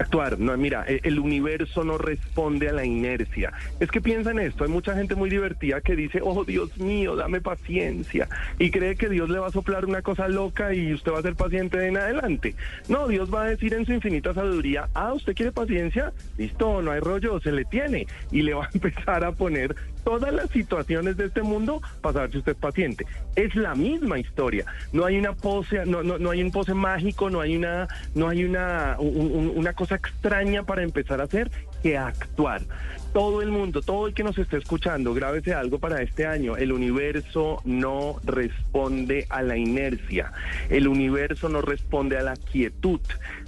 actuar. 0.03 0.39
No, 0.39 0.57
mira, 0.57 0.85
e, 0.87 1.01
el 1.05 1.19
universo 1.19 1.85
no 1.85 1.99
responde 1.99 2.69
a 2.69 2.73
la 2.73 2.85
inercia. 2.85 3.53
Es 3.81 3.91
que 3.91 4.01
piensa 4.01 4.31
en 4.31 4.41
esto, 4.41 4.65
hay 4.65 4.71
mucha 4.71 4.95
gente 4.95 5.15
muy 5.15 5.31
divertida 5.31 5.81
que 5.81 5.97
dice, 5.97 6.21
oh 6.23 6.45
Dios 6.45 6.77
mío, 6.79 7.17
dame 7.17 7.41
paciencia, 7.41 8.29
y 8.59 8.71
cree 8.71 8.97
que 8.97 9.09
Dios 9.09 9.31
le 9.31 9.39
va 9.39 9.49
a 9.49 9.53
soplar 9.53 9.85
una 9.85 10.03
cosa 10.03 10.29
loca 10.29 10.75
y 10.75 10.93
usted 10.93 11.13
va 11.13 11.19
a 11.19 11.23
ser 11.23 11.35
paciente 11.35 11.79
de 11.79 11.89
en 11.89 11.97
adelante. 11.97 12.55
No, 12.89 13.09
Dios 13.09 13.33
va 13.33 13.45
a 13.45 13.49
decir 13.49 13.75
en 13.75 13.87
su 13.87 13.93
infinita 13.93 14.35
sabiduría, 14.35 14.89
ah, 14.95 15.13
¿usted 15.13 15.35
quiere 15.35 15.53
paciencia? 15.53 16.13
Listo, 16.39 16.83
no 16.83 16.91
hay 16.91 17.01
rollo, 17.01 17.41
se 17.41 17.53
le 17.53 17.65
tiene, 17.65 18.07
y 18.31 18.43
le 18.43 18.55
va 18.55 18.65
a 18.65 18.71
empezar 18.75 19.25
a 19.25 19.33
poner 19.33 19.75
todas 20.05 20.33
las 20.33 20.51
situaciones 20.51 21.17
de 21.17 21.27
este 21.27 21.43
mundo 21.43 21.81
para 22.01 22.15
saber 22.15 22.31
si 22.33 22.39
usted 22.39 22.53
es 22.53 22.59
paciente. 22.59 23.07
Es 23.37 23.55
la 23.55 23.75
misma 23.75 24.19
historia. 24.19 24.65
No 24.93 25.05
hay 25.05 25.19
una 25.19 25.33
pose, 25.33 25.85
no, 25.87 26.03
no, 26.03 26.19
no 26.19 26.31
hay 26.31 26.43
un 26.43 26.51
pose 26.51 26.75
mágico, 26.75 27.31
no 27.31 27.41
hay 27.41 27.57
una, 27.57 27.89
no 28.15 28.29
hay 28.29 28.45
una, 28.45 28.97
una 28.99 29.73
cosa 29.73 29.97
extraña 29.97 30.63
para 30.65 30.83
empezar 30.83 31.21
a 31.21 31.25
hacer 31.25 31.51
que 31.83 31.99
actuar. 31.99 32.63
Todo 33.13 33.43
el 33.43 33.51
mundo, 33.51 33.83
todo 33.83 34.07
el 34.07 34.15
que 34.15 34.25
nos 34.25 34.39
esté 34.39 34.57
escuchando, 34.57 35.13
grábese 35.13 35.53
algo 35.53 35.79
para 35.79 36.01
este 36.01 36.27
año. 36.27 36.57
El 36.57 36.73
universo 36.73 37.61
no 37.65 38.17
responde 38.25 39.27
a 39.29 39.43
la 39.43 39.57
inercia. 39.59 40.33
El 40.71 40.89
universo 40.89 41.51
no 41.51 41.61
responde 41.61 42.17
a 42.17 42.23
la 42.23 42.37
quietud. 42.37 43.01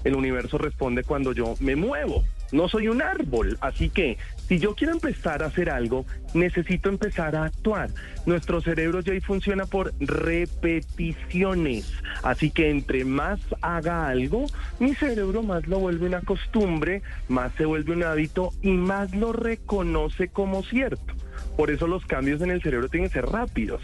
El 0.03 0.17
universo 0.17 0.59
responde 0.59 1.03
cuando 1.03 1.33
yo 1.33 1.55
me 1.61 1.77
muevo. 1.77 2.25
No 2.53 2.69
soy 2.69 2.89
un 2.89 3.03
árbol, 3.03 3.59
así 3.61 3.91
que 3.91 4.19
si 4.49 4.59
yo 4.59 4.75
quiero 4.75 4.93
empezar 4.93 5.43
a 5.43 5.47
hacer 5.47 5.71
algo, 5.71 6.05
necesito 6.35 6.89
empezar 6.89 7.35
a 7.35 7.45
actuar. 7.45 7.91
Nuestro 8.27 8.61
cerebro 8.61 9.01
ya 9.01 9.19
funciona 9.21 9.67
por 9.67 9.93
repeticiones. 10.01 11.93
Así 12.23 12.51
que 12.51 12.71
entre 12.71 13.05
más 13.05 13.41
haga 13.63 14.09
algo, 14.09 14.47
mi 14.79 14.95
cerebro 14.95 15.43
más 15.43 15.67
lo 15.67 15.79
vuelve 15.79 16.07
una 16.07 16.21
costumbre, 16.21 17.03
más 17.29 17.53
se 17.55 17.65
vuelve 17.65 17.93
un 17.93 18.05
hábito 18.05 18.53
y 18.63 18.73
más 18.73 19.15
lo 19.15 19.33
reconoce 19.33 20.29
como 20.29 20.63
cierto. 20.63 21.15
Por 21.57 21.71
eso 21.71 21.87
los 21.87 22.05
cambios 22.05 22.43
en 22.43 22.51
el 22.51 22.63
cerebro 22.63 22.89
tienen 22.89 23.09
que 23.09 23.15
ser 23.15 23.27
rápidos. 23.27 23.81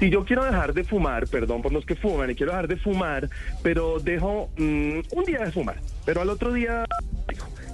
Si 0.00 0.10
yo 0.10 0.24
quiero 0.24 0.44
dejar 0.44 0.74
de 0.74 0.82
fumar, 0.82 1.28
perdón 1.28 1.62
por 1.62 1.72
los 1.72 1.86
que 1.86 1.94
fuman, 1.94 2.30
y 2.30 2.34
quiero 2.34 2.50
dejar 2.50 2.66
de 2.66 2.76
fumar, 2.76 3.28
pero 3.62 4.00
dejo 4.00 4.50
mm, 4.56 5.00
un 5.12 5.24
día 5.24 5.44
de 5.44 5.52
fumar, 5.52 5.76
pero 6.04 6.22
al 6.22 6.28
otro 6.28 6.52
día 6.52 6.84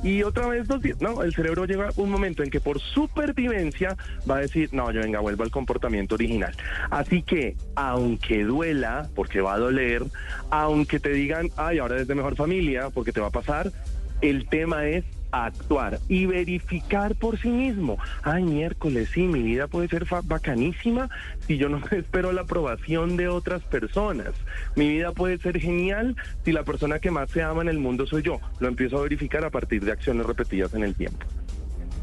y 0.03 0.23
otra 0.23 0.47
vez 0.47 0.69
dos 0.69 0.83
días. 0.83 1.01
No, 1.01 1.23
el 1.23 1.35
cerebro 1.35 1.65
llega 1.65 1.91
un 1.97 2.11
momento 2.11 2.43
en 2.43 2.51
que 2.51 2.61
por 2.61 2.81
supervivencia 2.81 3.97
va 4.29 4.37
a 4.37 4.41
decir, 4.41 4.71
no, 4.73 4.91
yo 4.91 5.01
venga, 5.01 5.21
vuelvo 5.21 5.43
al 5.43 5.51
comportamiento 5.51 6.15
original. 6.15 6.55
Así 6.91 7.23
que, 7.23 7.57
aunque 7.75 8.45
duela, 8.45 9.09
porque 9.15 9.41
va 9.41 9.55
a 9.55 9.59
doler, 9.59 10.05
aunque 10.51 11.01
te 11.01 11.11
digan, 11.11 11.51
ay, 11.57 11.79
ahora 11.79 11.97
eres 11.97 12.09
de 12.09 12.15
mejor 12.15 12.37
familia, 12.37 12.91
porque 12.91 13.13
te 13.13 13.21
va 13.21 13.29
a 13.29 13.31
pasar, 13.31 13.73
el 14.21 14.49
tema 14.49 14.87
es 14.87 15.05
actuar 15.31 16.01
y 16.09 16.27
verificar 16.27 17.15
por 17.15 17.39
sí 17.41 17.49
mismo. 17.49 17.99
Ay, 18.23 18.45
miércoles, 18.45 19.11
sí, 19.13 19.23
mi 19.23 19.43
vida 19.43 19.67
puede 19.67 19.89
ser 19.89 20.07
bacanísima 20.25 21.09
si 21.47 21.57
yo 21.57 21.69
no 21.69 21.81
espero 21.91 22.33
la 22.33 22.43
aprobación 22.43 23.17
de 23.17 23.29
otras 23.29 23.63
personas. 23.63 24.33
Mi 24.77 24.89
vida 24.89 25.13
puede 25.13 25.39
ser 25.39 25.61
genial 25.61 26.17
si 26.45 26.53
la 26.53 26.65
persona 26.65 26.99
que 26.99 27.11
más 27.11 27.31
se 27.31 27.43
ama 27.43 27.63
en 27.63 27.69
el 27.69 27.79
mundo 27.79 28.07
soy 28.07 28.23
yo. 28.23 28.41
Lo 28.61 28.69
empiezo 28.69 28.99
a 28.99 29.03
verificar 29.03 29.45
a 29.45 29.51
partir 29.51 29.85
de 29.85 29.93
acciones 29.93 30.27
repetidas 30.27 30.75
en 30.75 30.83
el 30.83 30.95
tiempo. 30.95 31.27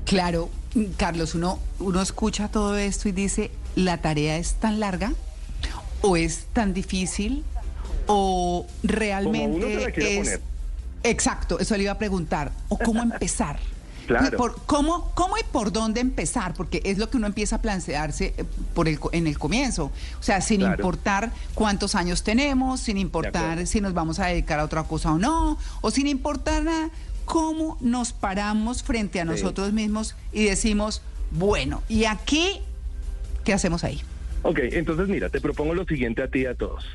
Claro, 0.06 0.50
Carlos, 0.98 1.34
uno, 1.34 1.60
uno 1.80 2.02
escucha 2.02 2.50
todo 2.50 2.78
esto 2.78 3.10
y 3.10 3.12
dice, 3.12 3.50
¿la 3.76 4.02
tarea 4.02 4.38
es 4.38 4.56
tan 4.56 4.80
larga? 4.80 5.14
¿O 6.02 6.16
es 6.16 6.46
tan 6.54 6.74
difícil? 6.74 7.44
¿O 8.06 8.68
realmente 8.84 10.20
es... 10.20 10.40
Exacto, 11.06 11.60
eso 11.60 11.78
le 11.78 11.84
iba 11.84 11.92
a 11.92 11.98
preguntar. 11.98 12.52
¿O 12.70 12.78
cómo 12.78 13.02
empezar? 13.14 13.60
Claro. 14.08 14.38
Por, 14.38 14.56
¿cómo, 14.66 15.12
¿Cómo 15.16 15.36
y 15.38 15.44
por 15.52 15.72
dónde 15.72 16.00
empezar? 16.00 16.54
Porque 16.54 16.82
es 16.86 17.00
lo 17.00 17.10
que 17.10 17.18
uno 17.18 17.26
empieza 17.26 17.56
a 17.56 17.62
plantearse 17.62 18.36
eh, 18.38 18.46
por 18.76 18.88
el, 18.88 19.00
en 19.14 19.26
el 19.26 19.40
comienzo. 19.40 19.92
O 20.20 20.24
sea, 20.24 20.42
sin 20.42 20.62
importar 20.62 21.32
cuántos 21.56 21.96
años 21.96 22.24
tenemos, 22.24 22.82
sin 22.82 22.98
importar 22.98 23.66
si 23.66 23.82
nos 23.82 23.94
vamos 23.94 24.20
a 24.20 24.28
dedicar 24.28 24.60
a 24.60 24.64
otra 24.64 24.84
cosa 24.84 25.14
o 25.14 25.18
no, 25.18 25.58
o 25.82 25.92
sin 25.92 26.08
importar 26.08 26.64
nada, 26.64 26.92
cómo 27.26 27.78
nos 27.82 28.14
paramos 28.14 28.84
frente 28.84 29.20
a 29.20 29.26
nosotros 29.26 29.74
mismos 29.74 30.16
y 30.32 30.46
decimos, 30.46 31.02
bueno, 31.32 31.82
¿y 31.90 32.06
aquí 32.06 32.62
qué 33.44 33.54
hacemos 33.54 33.84
ahí? 33.84 34.02
Ok, 34.44 34.60
entonces 34.74 35.08
mira, 35.08 35.30
te 35.30 35.42
propongo 35.42 35.74
lo 35.74 35.86
siguiente 35.86 36.22
a 36.22 36.28
ti 36.28 36.42
y 36.42 36.46
a 36.46 36.54
todos. 36.54 36.86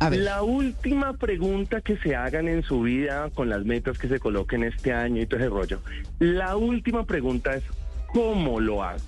La 0.00 0.42
última 0.42 1.14
pregunta 1.14 1.80
que 1.80 1.96
se 1.96 2.14
hagan 2.14 2.48
en 2.48 2.62
su 2.62 2.82
vida 2.82 3.30
con 3.34 3.48
las 3.48 3.64
metas 3.64 3.98
que 3.98 4.08
se 4.08 4.20
coloquen 4.20 4.62
este 4.62 4.92
año 4.92 5.20
y 5.20 5.26
todo 5.26 5.40
ese 5.40 5.48
rollo, 5.48 5.80
la 6.20 6.56
última 6.56 7.04
pregunta 7.04 7.54
es 7.54 7.64
¿cómo 8.06 8.60
lo 8.60 8.82
hago? 8.82 9.00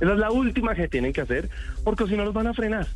Esa 0.00 0.12
es 0.12 0.18
la 0.18 0.30
última 0.30 0.74
que 0.74 0.88
tienen 0.88 1.12
que 1.12 1.22
hacer, 1.22 1.48
porque 1.82 2.06
si 2.06 2.16
no 2.16 2.24
los 2.24 2.34
van 2.34 2.46
a 2.46 2.54
frenar. 2.54 2.86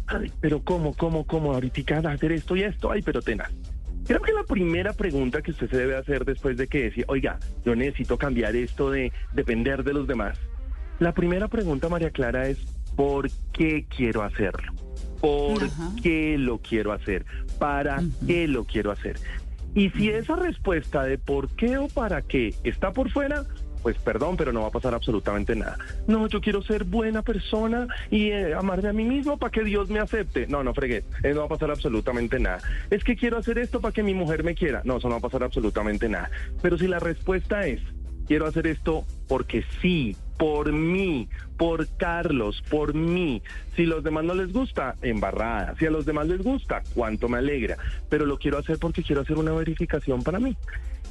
Pero 0.40 0.62
¿cómo, 0.62 0.94
cómo, 0.94 1.26
cómo? 1.26 1.52
Ahorita 1.54 1.98
hacer 2.10 2.32
esto 2.32 2.56
y 2.56 2.62
esto. 2.62 2.90
Ay, 2.90 3.02
pero 3.02 3.22
tenaz. 3.22 3.50
Creo 4.06 4.20
que 4.20 4.32
la 4.32 4.44
primera 4.44 4.92
pregunta 4.92 5.40
que 5.40 5.50
usted 5.52 5.70
se 5.70 5.76
debe 5.76 5.96
hacer 5.96 6.24
después 6.24 6.56
de 6.56 6.66
que 6.66 6.84
decir, 6.84 7.04
oiga, 7.08 7.38
yo 7.64 7.74
necesito 7.74 8.18
cambiar 8.18 8.54
esto 8.54 8.90
de 8.90 9.12
depender 9.32 9.82
de 9.82 9.94
los 9.94 10.06
demás. 10.06 10.38
La 10.98 11.12
primera 11.12 11.48
pregunta, 11.48 11.88
María 11.88 12.10
Clara, 12.10 12.48
es 12.48 12.58
¿por 12.96 13.30
qué 13.52 13.86
quiero 13.88 14.22
hacerlo? 14.22 14.72
¿Por 15.20 15.68
qué 16.02 16.36
lo 16.38 16.58
quiero 16.58 16.92
hacer? 16.92 17.24
¿Para 17.58 18.02
qué 18.26 18.48
lo 18.48 18.64
quiero 18.64 18.90
hacer? 18.90 19.18
Y 19.74 19.90
si 19.90 20.10
esa 20.10 20.36
respuesta 20.36 21.04
de 21.04 21.18
por 21.18 21.48
qué 21.50 21.78
o 21.78 21.88
para 21.88 22.22
qué 22.22 22.54
está 22.64 22.92
por 22.92 23.10
fuera, 23.10 23.44
pues 23.82 23.96
perdón, 23.98 24.36
pero 24.36 24.52
no 24.52 24.62
va 24.62 24.68
a 24.68 24.72
pasar 24.72 24.94
absolutamente 24.94 25.54
nada. 25.54 25.78
No, 26.06 26.26
yo 26.28 26.40
quiero 26.40 26.62
ser 26.62 26.84
buena 26.84 27.22
persona 27.22 27.86
y 28.10 28.30
eh, 28.30 28.54
amarme 28.54 28.88
a 28.88 28.92
mí 28.92 29.04
mismo 29.04 29.38
para 29.38 29.50
que 29.50 29.64
Dios 29.64 29.88
me 29.90 30.00
acepte. 30.00 30.46
No, 30.46 30.62
no 30.62 30.74
fregué, 30.74 31.04
eso 31.22 31.34
no 31.34 31.40
va 31.40 31.46
a 31.46 31.50
pasar 31.50 31.70
absolutamente 31.70 32.38
nada. 32.38 32.58
Es 32.90 33.04
que 33.04 33.16
quiero 33.16 33.38
hacer 33.38 33.58
esto 33.58 33.80
para 33.80 33.92
que 33.92 34.02
mi 34.02 34.14
mujer 34.14 34.44
me 34.44 34.54
quiera. 34.54 34.82
No, 34.84 34.98
eso 34.98 35.08
no 35.08 35.14
va 35.14 35.18
a 35.18 35.22
pasar 35.22 35.42
absolutamente 35.42 36.08
nada. 36.08 36.30
Pero 36.62 36.76
si 36.76 36.86
la 36.86 36.98
respuesta 36.98 37.66
es, 37.66 37.80
quiero 38.26 38.46
hacer 38.46 38.66
esto 38.66 39.04
porque 39.28 39.64
sí, 39.80 40.16
por 40.40 40.72
mí, 40.72 41.28
por 41.58 41.86
Carlos, 41.98 42.64
por 42.70 42.94
mí. 42.94 43.42
Si 43.76 43.84
los 43.84 44.02
demás 44.02 44.24
no 44.24 44.34
les 44.34 44.50
gusta, 44.50 44.94
embarrada. 45.02 45.74
Si 45.78 45.84
a 45.84 45.90
los 45.90 46.06
demás 46.06 46.28
les 46.28 46.42
gusta, 46.42 46.82
cuánto 46.94 47.28
me 47.28 47.36
alegra. 47.36 47.76
Pero 48.08 48.24
lo 48.24 48.38
quiero 48.38 48.56
hacer 48.56 48.78
porque 48.78 49.02
quiero 49.02 49.20
hacer 49.20 49.36
una 49.36 49.52
verificación 49.52 50.22
para 50.22 50.38
mí. 50.38 50.56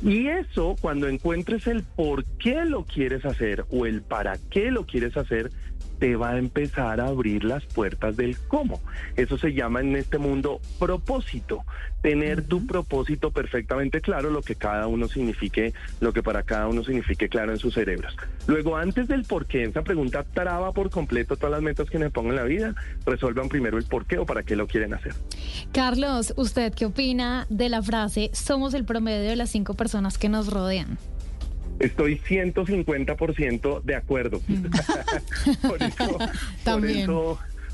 Y 0.01 0.29
eso, 0.29 0.75
cuando 0.81 1.07
encuentres 1.07 1.67
el 1.67 1.83
por 1.83 2.25
qué 2.39 2.65
lo 2.65 2.85
quieres 2.85 3.23
hacer 3.23 3.65
o 3.69 3.85
el 3.85 4.01
para 4.01 4.39
qué 4.49 4.71
lo 4.71 4.87
quieres 4.87 5.15
hacer, 5.15 5.51
te 5.99 6.15
va 6.15 6.31
a 6.31 6.37
empezar 6.37 7.01
a 7.01 7.07
abrir 7.07 7.43
las 7.43 7.65
puertas 7.65 8.15
del 8.17 8.37
cómo. 8.47 8.81
Eso 9.15 9.37
se 9.37 9.53
llama 9.53 9.81
en 9.81 9.95
este 9.95 10.17
mundo 10.17 10.61
propósito. 10.79 11.63
Tener 12.01 12.43
tu 12.43 12.65
propósito 12.65 13.31
perfectamente 13.31 13.99
claro, 13.99 14.29
lo 14.29 14.41
que 14.41 14.55
cada 14.55 14.87
uno 14.87 15.07
signifique, 15.07 15.73
lo 15.99 16.13
que 16.13 16.23
para 16.23 16.43
cada 16.43 16.67
uno 16.67 16.83
signifique 16.83 17.27
claro 17.27 17.51
en 17.51 17.59
sus 17.59 17.73
cerebros. 17.73 18.15
Luego, 18.47 18.77
antes 18.77 19.07
del 19.07 19.23
por 19.23 19.45
qué, 19.45 19.63
esa 19.63 19.83
pregunta 19.83 20.23
traba 20.23 20.71
por 20.71 20.89
completo 20.89 21.35
todas 21.35 21.51
las 21.51 21.61
metas 21.61 21.89
que 21.89 21.99
me 21.99 22.09
pongan 22.09 22.31
en 22.31 22.35
la 22.37 22.43
vida, 22.43 22.75
resuelvan 23.05 23.49
primero 23.49 23.77
el 23.77 23.83
por 23.83 24.05
qué 24.05 24.17
o 24.17 24.25
para 24.25 24.43
qué 24.43 24.55
lo 24.55 24.67
quieren 24.67 24.93
hacer. 24.93 25.13
Carlos, 25.73 26.33
¿usted 26.37 26.73
qué 26.73 26.85
opina 26.85 27.45
de 27.49 27.69
la 27.69 27.81
frase 27.81 28.29
somos 28.33 28.73
el 28.73 28.85
promedio 28.85 29.29
de 29.29 29.35
las 29.35 29.49
cinco 29.49 29.73
personas 29.73 30.17
que 30.17 30.29
nos 30.29 30.47
rodean? 30.47 30.97
Estoy 31.79 32.17
150% 32.17 33.81
de 33.83 33.95
acuerdo. 33.95 34.41
Mm. 34.47 34.65
por 35.67 35.83
eso, 35.83 36.17
También. 36.63 37.09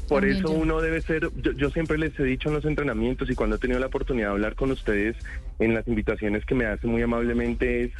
Por 0.07 0.23
eso, 0.25 0.51
uno 0.51 0.81
debe 0.81 1.01
ser, 1.01 1.29
yo, 1.57 1.69
siempre 1.71 1.97
les 1.97 2.17
he 2.19 2.23
dicho 2.23 2.49
en 2.49 2.55
los 2.55 2.65
entrenamientos 2.65 3.29
y 3.29 3.35
cuando 3.35 3.55
he 3.55 3.59
tenido 3.59 3.79
la 3.79 3.87
oportunidad 3.87 4.27
de 4.27 4.33
hablar 4.33 4.55
con 4.55 4.69
ustedes 4.71 5.15
en 5.57 5.73
las 5.73 5.87
invitaciones 5.87 6.45
que 6.45 6.53
me 6.53 6.65
hacen 6.65 6.91
muy 6.91 7.01
amablemente 7.01 7.85
es, 7.85 7.91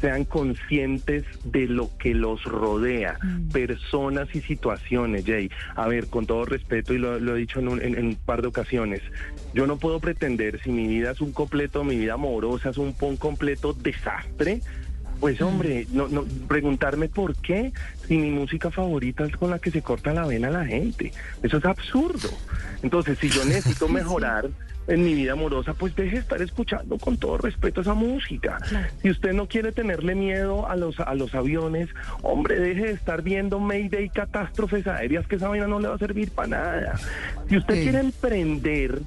sean 0.00 0.24
conscientes 0.24 1.24
de 1.44 1.66
lo 1.66 1.90
que 1.98 2.14
los 2.14 2.44
rodea, 2.44 3.18
mm. 3.20 3.48
personas 3.48 4.28
y 4.32 4.40
situaciones, 4.40 5.24
Jay. 5.26 5.50
A 5.74 5.88
ver, 5.88 6.06
con 6.06 6.26
todo 6.26 6.44
respeto, 6.44 6.94
y 6.94 6.98
lo, 6.98 7.16
he 7.16 7.38
dicho 7.38 7.58
en 7.58 7.68
un, 7.68 7.82
en 7.82 7.98
un, 7.98 8.14
par 8.14 8.42
de 8.42 8.48
ocasiones, 8.48 9.02
yo 9.54 9.66
no 9.66 9.76
puedo 9.76 9.98
pretender 9.98 10.60
si 10.62 10.70
mi 10.70 10.86
vida 10.86 11.10
es 11.10 11.20
un 11.20 11.32
completo, 11.32 11.82
mi 11.82 11.96
vida 11.96 12.14
amorosa 12.14 12.70
es 12.70 12.78
un, 12.78 12.94
un 13.00 13.16
completo 13.16 13.72
desastre, 13.72 14.60
pues 15.20 15.40
hombre, 15.40 15.86
no, 15.92 16.08
no, 16.08 16.24
preguntarme 16.46 17.08
por 17.08 17.34
qué 17.36 17.72
si 18.06 18.16
mi 18.18 18.30
música 18.30 18.70
favorita 18.70 19.24
es 19.24 19.36
con 19.36 19.50
la 19.50 19.58
que 19.58 19.70
se 19.70 19.82
corta 19.82 20.12
la 20.12 20.26
vena 20.26 20.48
a 20.48 20.52
la 20.52 20.64
gente. 20.64 21.12
Eso 21.42 21.58
es 21.58 21.64
absurdo. 21.64 22.28
Entonces, 22.82 23.18
si 23.18 23.28
yo 23.28 23.44
necesito 23.46 23.88
mejorar, 23.88 24.48
en 24.88 25.04
mi 25.04 25.14
vida 25.14 25.32
amorosa, 25.32 25.74
pues 25.74 25.94
deje 25.94 26.12
de 26.12 26.20
estar 26.22 26.40
escuchando 26.40 26.96
con 26.98 27.18
todo 27.18 27.36
respeto 27.36 27.82
esa 27.82 27.92
música. 27.94 28.58
Si 29.02 29.10
usted 29.10 29.34
no 29.34 29.46
quiere 29.46 29.70
tenerle 29.70 30.14
miedo 30.14 30.66
a 30.66 30.76
los, 30.76 30.98
a 30.98 31.14
los 31.14 31.34
aviones, 31.34 31.90
hombre, 32.22 32.58
deje 32.58 32.86
de 32.86 32.92
estar 32.92 33.20
viendo 33.22 33.60
Mayday 33.60 34.08
catástrofes 34.08 34.86
aéreas, 34.86 35.26
que 35.26 35.36
esa 35.36 35.48
vaina 35.48 35.66
no 35.66 35.78
le 35.78 35.88
va 35.88 35.94
a 35.94 35.98
servir 35.98 36.30
para 36.30 36.48
nada. 36.48 36.98
Si 37.48 37.58
usted 37.58 37.74
Sí. 37.74 37.82
quiere 37.82 38.00
emprender, 38.00 39.02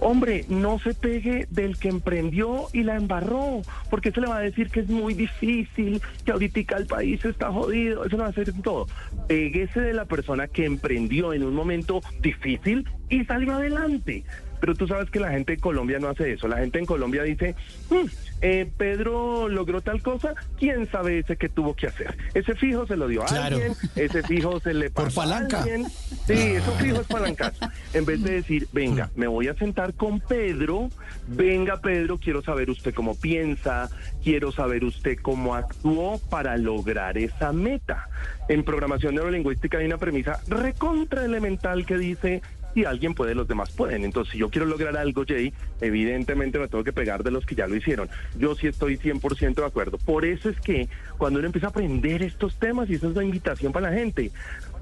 Hombre, 0.00 0.44
no 0.48 0.78
se 0.78 0.94
pegue 0.94 1.46
del 1.50 1.78
que 1.78 1.88
emprendió 1.88 2.66
y 2.72 2.82
la 2.82 2.96
embarró, 2.96 3.62
porque 3.90 4.12
se 4.12 4.20
le 4.20 4.28
va 4.28 4.38
a 4.38 4.40
decir 4.40 4.70
que 4.70 4.80
es 4.80 4.88
muy 4.88 5.14
difícil, 5.14 6.00
que 6.24 6.32
ahorita 6.32 6.76
el 6.76 6.86
país 6.86 7.24
está 7.24 7.50
jodido, 7.50 8.04
eso 8.04 8.16
no 8.16 8.24
va 8.24 8.28
a 8.28 8.32
ser 8.32 8.52
todo. 8.62 8.86
Péguese 9.26 9.80
de 9.80 9.94
la 9.94 10.04
persona 10.04 10.48
que 10.48 10.64
emprendió 10.64 11.32
en 11.32 11.42
un 11.42 11.54
momento 11.54 12.00
difícil 12.20 12.88
y 13.08 13.24
salió 13.24 13.54
adelante. 13.54 14.24
Pero 14.60 14.74
tú 14.74 14.86
sabes 14.86 15.10
que 15.10 15.20
la 15.20 15.30
gente 15.30 15.54
en 15.54 15.60
Colombia 15.60 15.98
no 15.98 16.08
hace 16.08 16.32
eso. 16.32 16.48
La 16.48 16.58
gente 16.58 16.78
en 16.78 16.86
Colombia 16.86 17.22
dice, 17.22 17.54
"Hmm, 17.90 18.06
eh, 18.42 18.70
Pedro 18.76 19.48
logró 19.48 19.80
tal 19.80 20.02
cosa, 20.02 20.34
quién 20.58 20.90
sabe 20.90 21.18
ese 21.20 21.36
que 21.36 21.48
tuvo 21.48 21.74
que 21.74 21.86
hacer. 21.86 22.16
Ese 22.34 22.54
fijo 22.54 22.86
se 22.86 22.96
lo 22.96 23.08
dio 23.08 23.22
a 23.22 23.26
Claro. 23.26 23.56
alguien, 23.56 23.72
ese 23.96 24.22
fijo 24.22 24.60
se 24.60 24.74
le 24.74 24.90
Por 24.90 25.04
pasó 25.04 25.22
a 25.22 25.24
palanca. 25.24 25.58
alguien. 25.62 25.86
Sí, 25.88 26.32
eso 26.32 26.72
fijo 26.72 27.00
es 27.00 27.06
palancazo. 27.06 27.68
En 27.94 28.04
vez 28.04 28.22
de 28.22 28.32
decir, 28.32 28.68
venga, 28.72 29.10
me 29.14 29.26
voy 29.26 29.48
a 29.48 29.54
sentar 29.54 29.94
con 29.94 30.20
Pedro, 30.20 30.88
venga 31.28 31.80
Pedro, 31.80 32.18
quiero 32.18 32.42
saber 32.42 32.70
usted 32.70 32.94
cómo 32.94 33.14
piensa, 33.18 33.88
quiero 34.22 34.52
saber 34.52 34.84
usted 34.84 35.18
cómo 35.20 35.54
actuó 35.54 36.18
para 36.30 36.56
lograr 36.56 37.16
esa 37.18 37.52
meta. 37.52 38.08
En 38.48 38.62
programación 38.64 39.14
neurolingüística 39.14 39.78
hay 39.78 39.86
una 39.86 39.98
premisa 39.98 40.40
recontra 40.48 41.24
elemental 41.24 41.84
que 41.84 41.96
dice, 41.98 42.42
si 42.76 42.84
alguien 42.84 43.14
puede, 43.14 43.34
los 43.34 43.48
demás 43.48 43.70
pueden. 43.70 44.04
Entonces, 44.04 44.32
si 44.32 44.38
yo 44.38 44.50
quiero 44.50 44.66
lograr 44.66 44.98
algo, 44.98 45.24
Jay, 45.26 45.50
evidentemente 45.80 46.58
me 46.58 46.68
tengo 46.68 46.84
que 46.84 46.92
pegar 46.92 47.24
de 47.24 47.30
los 47.30 47.46
que 47.46 47.54
ya 47.54 47.66
lo 47.66 47.74
hicieron. 47.74 48.10
Yo 48.38 48.54
sí 48.54 48.66
estoy 48.66 48.98
100% 48.98 49.54
de 49.54 49.64
acuerdo. 49.64 49.96
Por 49.96 50.26
eso 50.26 50.50
es 50.50 50.60
que 50.60 50.86
cuando 51.16 51.38
uno 51.38 51.46
empieza 51.46 51.68
a 51.68 51.70
aprender 51.70 52.22
estos 52.22 52.56
temas, 52.56 52.90
y 52.90 52.96
esa 52.96 53.06
es 53.06 53.14
la 53.14 53.24
invitación 53.24 53.72
para 53.72 53.90
la 53.90 53.96
gente, 53.96 54.30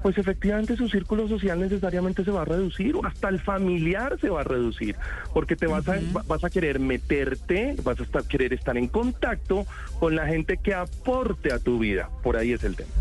pues 0.05 0.19
efectivamente 0.19 0.77
su 0.77 0.87
círculo 0.87 1.27
social 1.27 1.59
necesariamente 1.59 2.23
se 2.23 2.29
va 2.29 2.43
a 2.43 2.45
reducir, 2.45 2.95
o 2.95 3.03
hasta 3.07 3.27
el 3.27 3.39
familiar 3.41 4.19
se 4.21 4.29
va 4.29 4.41
a 4.41 4.43
reducir, 4.43 4.95
porque 5.33 5.55
te 5.55 5.65
vas 5.65 5.87
a, 5.87 5.93
va- 6.15 6.21
vas 6.27 6.43
a 6.43 6.51
querer 6.51 6.79
meterte, 6.79 7.75
vas 7.83 7.99
a 7.99 8.03
estar, 8.03 8.23
querer 8.23 8.53
estar 8.53 8.77
en 8.77 8.87
contacto 8.87 9.65
con 9.99 10.15
la 10.15 10.27
gente 10.27 10.57
que 10.61 10.75
aporte 10.75 11.51
a 11.51 11.57
tu 11.57 11.79
vida. 11.79 12.07
Por 12.21 12.37
ahí 12.37 12.51
es 12.53 12.63
el 12.63 12.75
tema. 12.75 12.91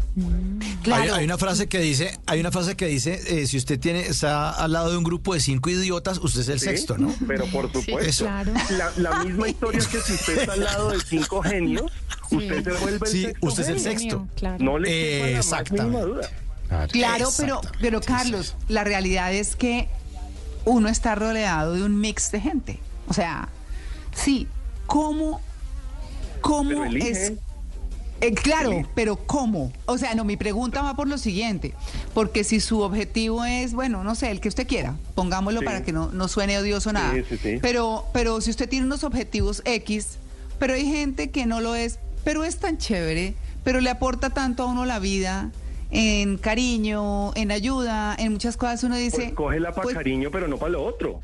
Hay, 0.90 1.10
hay 1.10 1.24
una 1.26 1.36
frase 1.36 1.66
que 1.66 1.78
dice, 1.80 2.18
hay 2.24 2.40
una 2.40 2.50
frase 2.50 2.74
que 2.74 2.86
dice, 2.86 3.20
eh, 3.28 3.46
si 3.46 3.58
usted 3.58 3.78
tiene, 3.78 4.00
está 4.00 4.52
al 4.52 4.72
lado 4.72 4.90
de 4.90 4.96
un 4.96 5.04
grupo 5.04 5.34
de 5.34 5.40
cinco 5.40 5.68
idiotas, 5.68 6.16
usted 6.22 6.40
es 6.40 6.48
el 6.48 6.58
¿Sí? 6.58 6.64
sexto, 6.68 6.96
¿no? 6.96 7.14
Pero 7.28 7.44
por 7.48 7.70
supuesto. 7.70 8.24
Claro. 8.24 8.50
La, 8.78 8.90
la 8.96 9.24
misma 9.24 9.46
historia 9.50 9.80
que 9.80 9.98
si 10.00 10.14
usted 10.14 10.38
está 10.38 10.54
al 10.54 10.60
lado 10.64 10.88
de 10.90 11.00
cinco 11.00 11.42
genios, 11.42 11.92
usted 12.30 12.64
se 12.64 12.72
vuelve 12.80 12.98
el 13.04 13.12
Sí, 13.12 13.22
sexto 13.24 13.46
usted 13.46 13.62
es 13.64 13.68
el 13.68 13.80
sexto. 13.80 14.26
Claro. 14.36 14.64
No 14.64 14.78
le 14.78 15.20
más 15.20 15.28
Exactamente. 15.44 16.00
duda. 16.00 16.30
Claro, 16.90 17.28
pero, 17.36 17.60
pero 17.80 18.00
Carlos, 18.00 18.56
la 18.68 18.84
realidad 18.84 19.32
es 19.32 19.56
que 19.56 19.88
uno 20.64 20.88
está 20.88 21.14
rodeado 21.14 21.74
de 21.74 21.82
un 21.84 22.00
mix 22.00 22.30
de 22.32 22.40
gente. 22.40 22.80
O 23.08 23.12
sea, 23.14 23.48
sí, 24.14 24.48
¿cómo, 24.86 25.40
cómo 26.40 26.84
es? 26.84 27.32
Eh, 28.20 28.32
claro, 28.32 28.70
Elige. 28.72 28.88
pero 28.94 29.16
¿cómo? 29.16 29.72
O 29.86 29.98
sea, 29.98 30.14
no, 30.14 30.24
mi 30.24 30.36
pregunta 30.36 30.80
va 30.80 30.94
por 30.96 31.08
lo 31.08 31.18
siguiente, 31.18 31.74
porque 32.14 32.42
si 32.44 32.60
su 32.60 32.80
objetivo 32.80 33.44
es, 33.44 33.74
bueno, 33.74 34.02
no 34.04 34.14
sé, 34.14 34.30
el 34.30 34.40
que 34.40 34.48
usted 34.48 34.66
quiera, 34.66 34.94
pongámoslo 35.14 35.60
Sí. 35.60 35.66
para 35.66 35.82
que 35.82 35.92
no, 35.92 36.10
no 36.10 36.28
suene 36.28 36.56
odioso 36.58 36.92
nada, 36.92 37.12
sí, 37.28 37.36
sí. 37.36 37.58
Pero, 37.60 38.06
pero 38.14 38.40
si 38.40 38.50
usted 38.50 38.68
tiene 38.68 38.86
unos 38.86 39.04
objetivos 39.04 39.60
X, 39.66 40.16
pero 40.58 40.74
hay 40.74 40.86
gente 40.90 41.30
que 41.30 41.44
no 41.44 41.60
lo 41.60 41.74
es, 41.74 41.98
pero 42.22 42.44
es 42.44 42.56
tan 42.58 42.78
chévere, 42.78 43.34
pero 43.62 43.80
le 43.80 43.90
aporta 43.90 44.30
tanto 44.30 44.62
a 44.62 44.66
uno 44.66 44.86
la 44.86 45.00
vida, 45.00 45.50
en 45.94 46.36
cariño, 46.38 47.32
en 47.36 47.52
ayuda, 47.52 48.16
en 48.18 48.32
muchas 48.32 48.56
cosas 48.56 48.82
uno 48.84 48.96
dice... 48.96 49.16
Pues 49.16 49.32
cógela 49.34 49.70
para 49.70 49.84
pues, 49.84 49.94
cariño, 49.96 50.28
pero 50.32 50.48
no 50.48 50.56
para 50.58 50.72
lo 50.72 50.84
otro. 50.84 51.20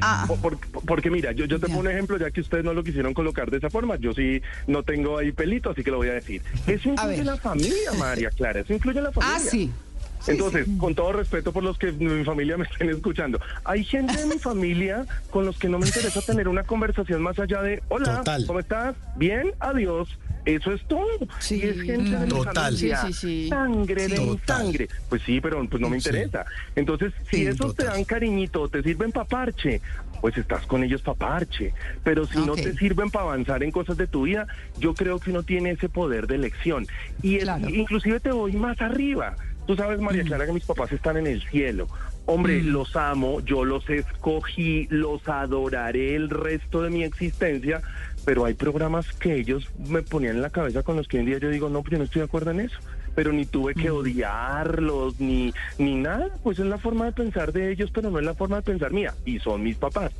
ah, 0.00 0.26
Por- 0.28 0.58
por- 0.58 0.84
porque 0.84 1.10
mira, 1.10 1.32
yo, 1.32 1.46
yo 1.46 1.58
te 1.58 1.66
Ya. 1.68 1.74
pongo 1.74 1.80
un 1.80 1.88
ejemplo, 1.90 2.18
ya 2.18 2.30
que 2.30 2.42
ustedes 2.42 2.64
no 2.64 2.74
lo 2.74 2.84
quisieron 2.84 3.14
colocar 3.14 3.50
de 3.50 3.56
esa 3.58 3.70
forma, 3.70 3.96
yo 3.96 4.12
sí 4.12 4.42
no 4.66 4.82
tengo 4.82 5.16
ahí 5.18 5.32
pelito, 5.32 5.70
así 5.70 5.82
que 5.82 5.90
lo 5.90 5.96
voy 5.96 6.08
a 6.08 6.14
decir. 6.14 6.42
Eso 6.66 6.90
incluye 6.90 7.24
la 7.24 7.36
familia, 7.38 7.92
María 7.98 8.30
Clara, 8.30 8.60
eso 8.60 8.74
incluye 8.74 9.00
la 9.00 9.10
familia. 9.10 9.36
ah, 9.36 9.40
sí. 9.40 9.72
Sí, 10.20 10.30
Entonces, 10.30 10.64
sí. 10.64 10.78
con 10.78 10.94
todo 10.94 11.12
respeto 11.12 11.52
por 11.52 11.62
los 11.62 11.76
que 11.76 11.92
mi 11.92 12.24
familia 12.24 12.56
me 12.56 12.64
estén 12.64 12.88
escuchando, 12.88 13.38
hay 13.62 13.84
gente 13.84 14.16
de 14.16 14.24
mi 14.26 14.38
familia 14.38 15.04
con 15.30 15.44
los 15.44 15.58
que 15.58 15.68
no 15.68 15.78
me 15.78 15.86
interesa 15.86 16.22
tener 16.22 16.48
una 16.48 16.62
conversación 16.62 17.20
más 17.20 17.38
allá 17.38 17.60
de, 17.60 17.82
hola, 17.88 18.18
Total. 18.18 18.46
¿cómo 18.46 18.58
estás? 18.58 18.96
Bien, 19.16 19.52
adiós. 19.60 20.08
Eso 20.44 20.72
es 20.72 20.82
todo. 20.86 21.06
Sí, 21.38 21.56
y 21.56 21.62
es 21.68 21.80
gente 21.82 22.10
de 22.10 22.18
mi 22.26 22.28
Total. 22.28 22.76
Sí, 22.76 22.90
sí, 23.06 23.12
sí. 23.12 23.48
sangre 23.48 24.08
de 24.08 24.16
Sí. 24.16 24.22
mi 24.22 24.28
Total. 24.36 24.58
sangre. 24.58 24.88
Pues 25.08 25.22
sí, 25.22 25.40
pero 25.40 25.66
pues 25.68 25.80
no 25.80 25.88
me 25.88 26.00
Sí. 26.00 26.08
interesa. 26.10 26.44
Entonces, 26.76 27.12
si 27.30 27.36
Sí, 27.38 27.46
esos 27.46 27.74
te 27.74 27.84
dan 27.84 28.04
cariñito, 28.04 28.68
te 28.68 28.82
sirven 28.82 29.10
para 29.10 29.26
parche, 29.26 29.80
pues 30.20 30.36
estás 30.36 30.66
con 30.66 30.84
ellos 30.84 31.00
para 31.02 31.16
parche. 31.18 31.72
Pero 32.02 32.26
si 32.26 32.38
no 32.38 32.54
te 32.56 32.74
sirven 32.74 33.10
para 33.10 33.24
avanzar 33.26 33.62
en 33.62 33.70
cosas 33.70 33.96
de 33.96 34.06
tu 34.06 34.22
vida, 34.24 34.46
yo 34.78 34.94
creo 34.94 35.18
que 35.18 35.30
uno 35.30 35.42
tiene 35.42 35.70
ese 35.72 35.88
poder 35.88 36.26
de 36.26 36.34
elección. 36.34 36.86
Y 37.22 37.38
Claro. 37.38 37.68
inclusive 37.70 38.20
te 38.20 38.30
voy 38.32 38.52
más 38.52 38.80
arriba. 38.80 39.34
Tú 39.66 39.76
sabes, 39.76 39.98
María 39.98 40.24
Clara, 40.24 40.44
que 40.44 40.52
mis 40.52 40.64
papás 40.66 40.92
están 40.92 41.16
en 41.16 41.26
el 41.26 41.42
cielo. 41.48 41.88
Hombre, 42.26 42.62
los 42.62 42.96
amo, 42.96 43.40
yo 43.40 43.64
los 43.64 43.88
escogí, 43.88 44.86
los 44.90 45.26
adoraré 45.26 46.14
el 46.16 46.28
resto 46.28 46.82
de 46.82 46.90
mi 46.90 47.02
existencia, 47.02 47.80
pero 48.24 48.44
hay 48.44 48.54
programas 48.54 49.12
que 49.12 49.36
ellos 49.36 49.68
me 49.88 50.02
ponían 50.02 50.36
en 50.36 50.42
la 50.42 50.50
cabeza 50.50 50.82
con 50.82 50.96
los 50.96 51.08
que 51.08 51.18
hoy 51.18 51.22
en 51.22 51.26
día 51.26 51.38
yo 51.38 51.50
digo, 51.50 51.68
no, 51.68 51.82
pues 51.82 51.92
yo 51.92 51.98
no 51.98 52.04
estoy 52.04 52.20
de 52.20 52.26
acuerdo 52.26 52.50
en 52.50 52.60
eso. 52.60 52.78
Pero 53.14 53.32
ni 53.32 53.46
tuve 53.46 53.74
que 53.74 53.90
odiarlos, 53.90 55.20
ni, 55.20 55.54
ni 55.78 55.94
nada, 55.94 56.30
pues 56.42 56.58
es 56.58 56.66
la 56.66 56.78
forma 56.78 57.04
de 57.04 57.12
pensar 57.12 57.52
de 57.52 57.70
ellos, 57.70 57.90
pero 57.94 58.10
no 58.10 58.18
es 58.18 58.24
la 58.24 58.34
forma 58.34 58.56
de 58.56 58.62
pensar 58.62 58.92
mía, 58.92 59.14
y 59.24 59.38
son 59.38 59.62
mis 59.62 59.76
papás. 59.76 60.10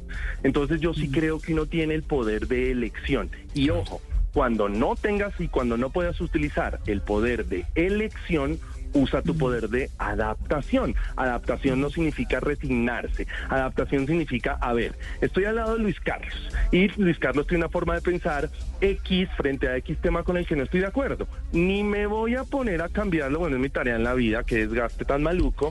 Entonces 0.45 0.81
yo 0.81 0.95
sí 0.95 1.11
creo 1.11 1.41
que 1.41 1.55
uno 1.55 1.67
tiene 1.67 1.95
el 1.95 2.05
poder 2.05 2.47
de 2.47 2.71
elección. 2.71 3.31
Y 3.53 3.71
ojo, 3.71 4.01
cuando 4.33 4.69
no 4.69 4.95
tengas 4.97 5.41
y 5.41 5.49
cuando 5.49 5.77
no 5.77 5.91
puedas 5.91 6.21
utilizar 6.21 6.81
el 6.87 7.01
poder 7.01 7.47
de 7.47 7.67
elección, 7.75 8.59
usa 8.95 9.23
tu 9.23 9.37
poder 9.37 9.69
de 9.69 9.91
adaptación. 9.99 10.95
Adaptación 11.17 11.81
no 11.81 11.91
significa 11.91 12.41
resignarse. 12.41 13.27
Adaptación 13.51 14.07
significa, 14.07 14.57
a 14.61 14.73
ver, 14.73 14.97
estoy 15.21 15.45
al 15.45 15.57
lado 15.57 15.77
de 15.77 15.83
Luis 15.83 16.01
Carlos 16.01 16.35
y 16.73 16.89
Luis 17.01 17.19
Carlos 17.19 17.47
tiene 17.47 17.65
una 17.65 17.71
forma 17.71 17.95
de 17.95 18.01
pensar 18.01 18.49
X 18.81 19.29
frente 19.37 19.69
a 19.69 19.77
X 19.77 19.99
tema 20.01 20.23
con 20.23 20.37
el 20.37 20.47
que 20.47 20.57
no 20.57 20.65
estoy 20.65 20.81
de 20.81 20.87
acuerdo. 20.87 21.27
Ni 21.53 21.83
me 21.83 22.07
voy 22.07 22.35
a 22.37 22.45
poner 22.45 22.83
a 22.83 22.89
cambiarlo, 22.89 23.39
bueno, 23.41 23.57
es 23.57 23.63
mi 23.63 23.69
tarea 23.69 23.97
en 23.97 24.05
la 24.05 24.15
vida, 24.15 24.45
que 24.45 24.67
desgaste 24.67 25.05
tan 25.05 25.23
maluco. 25.23 25.71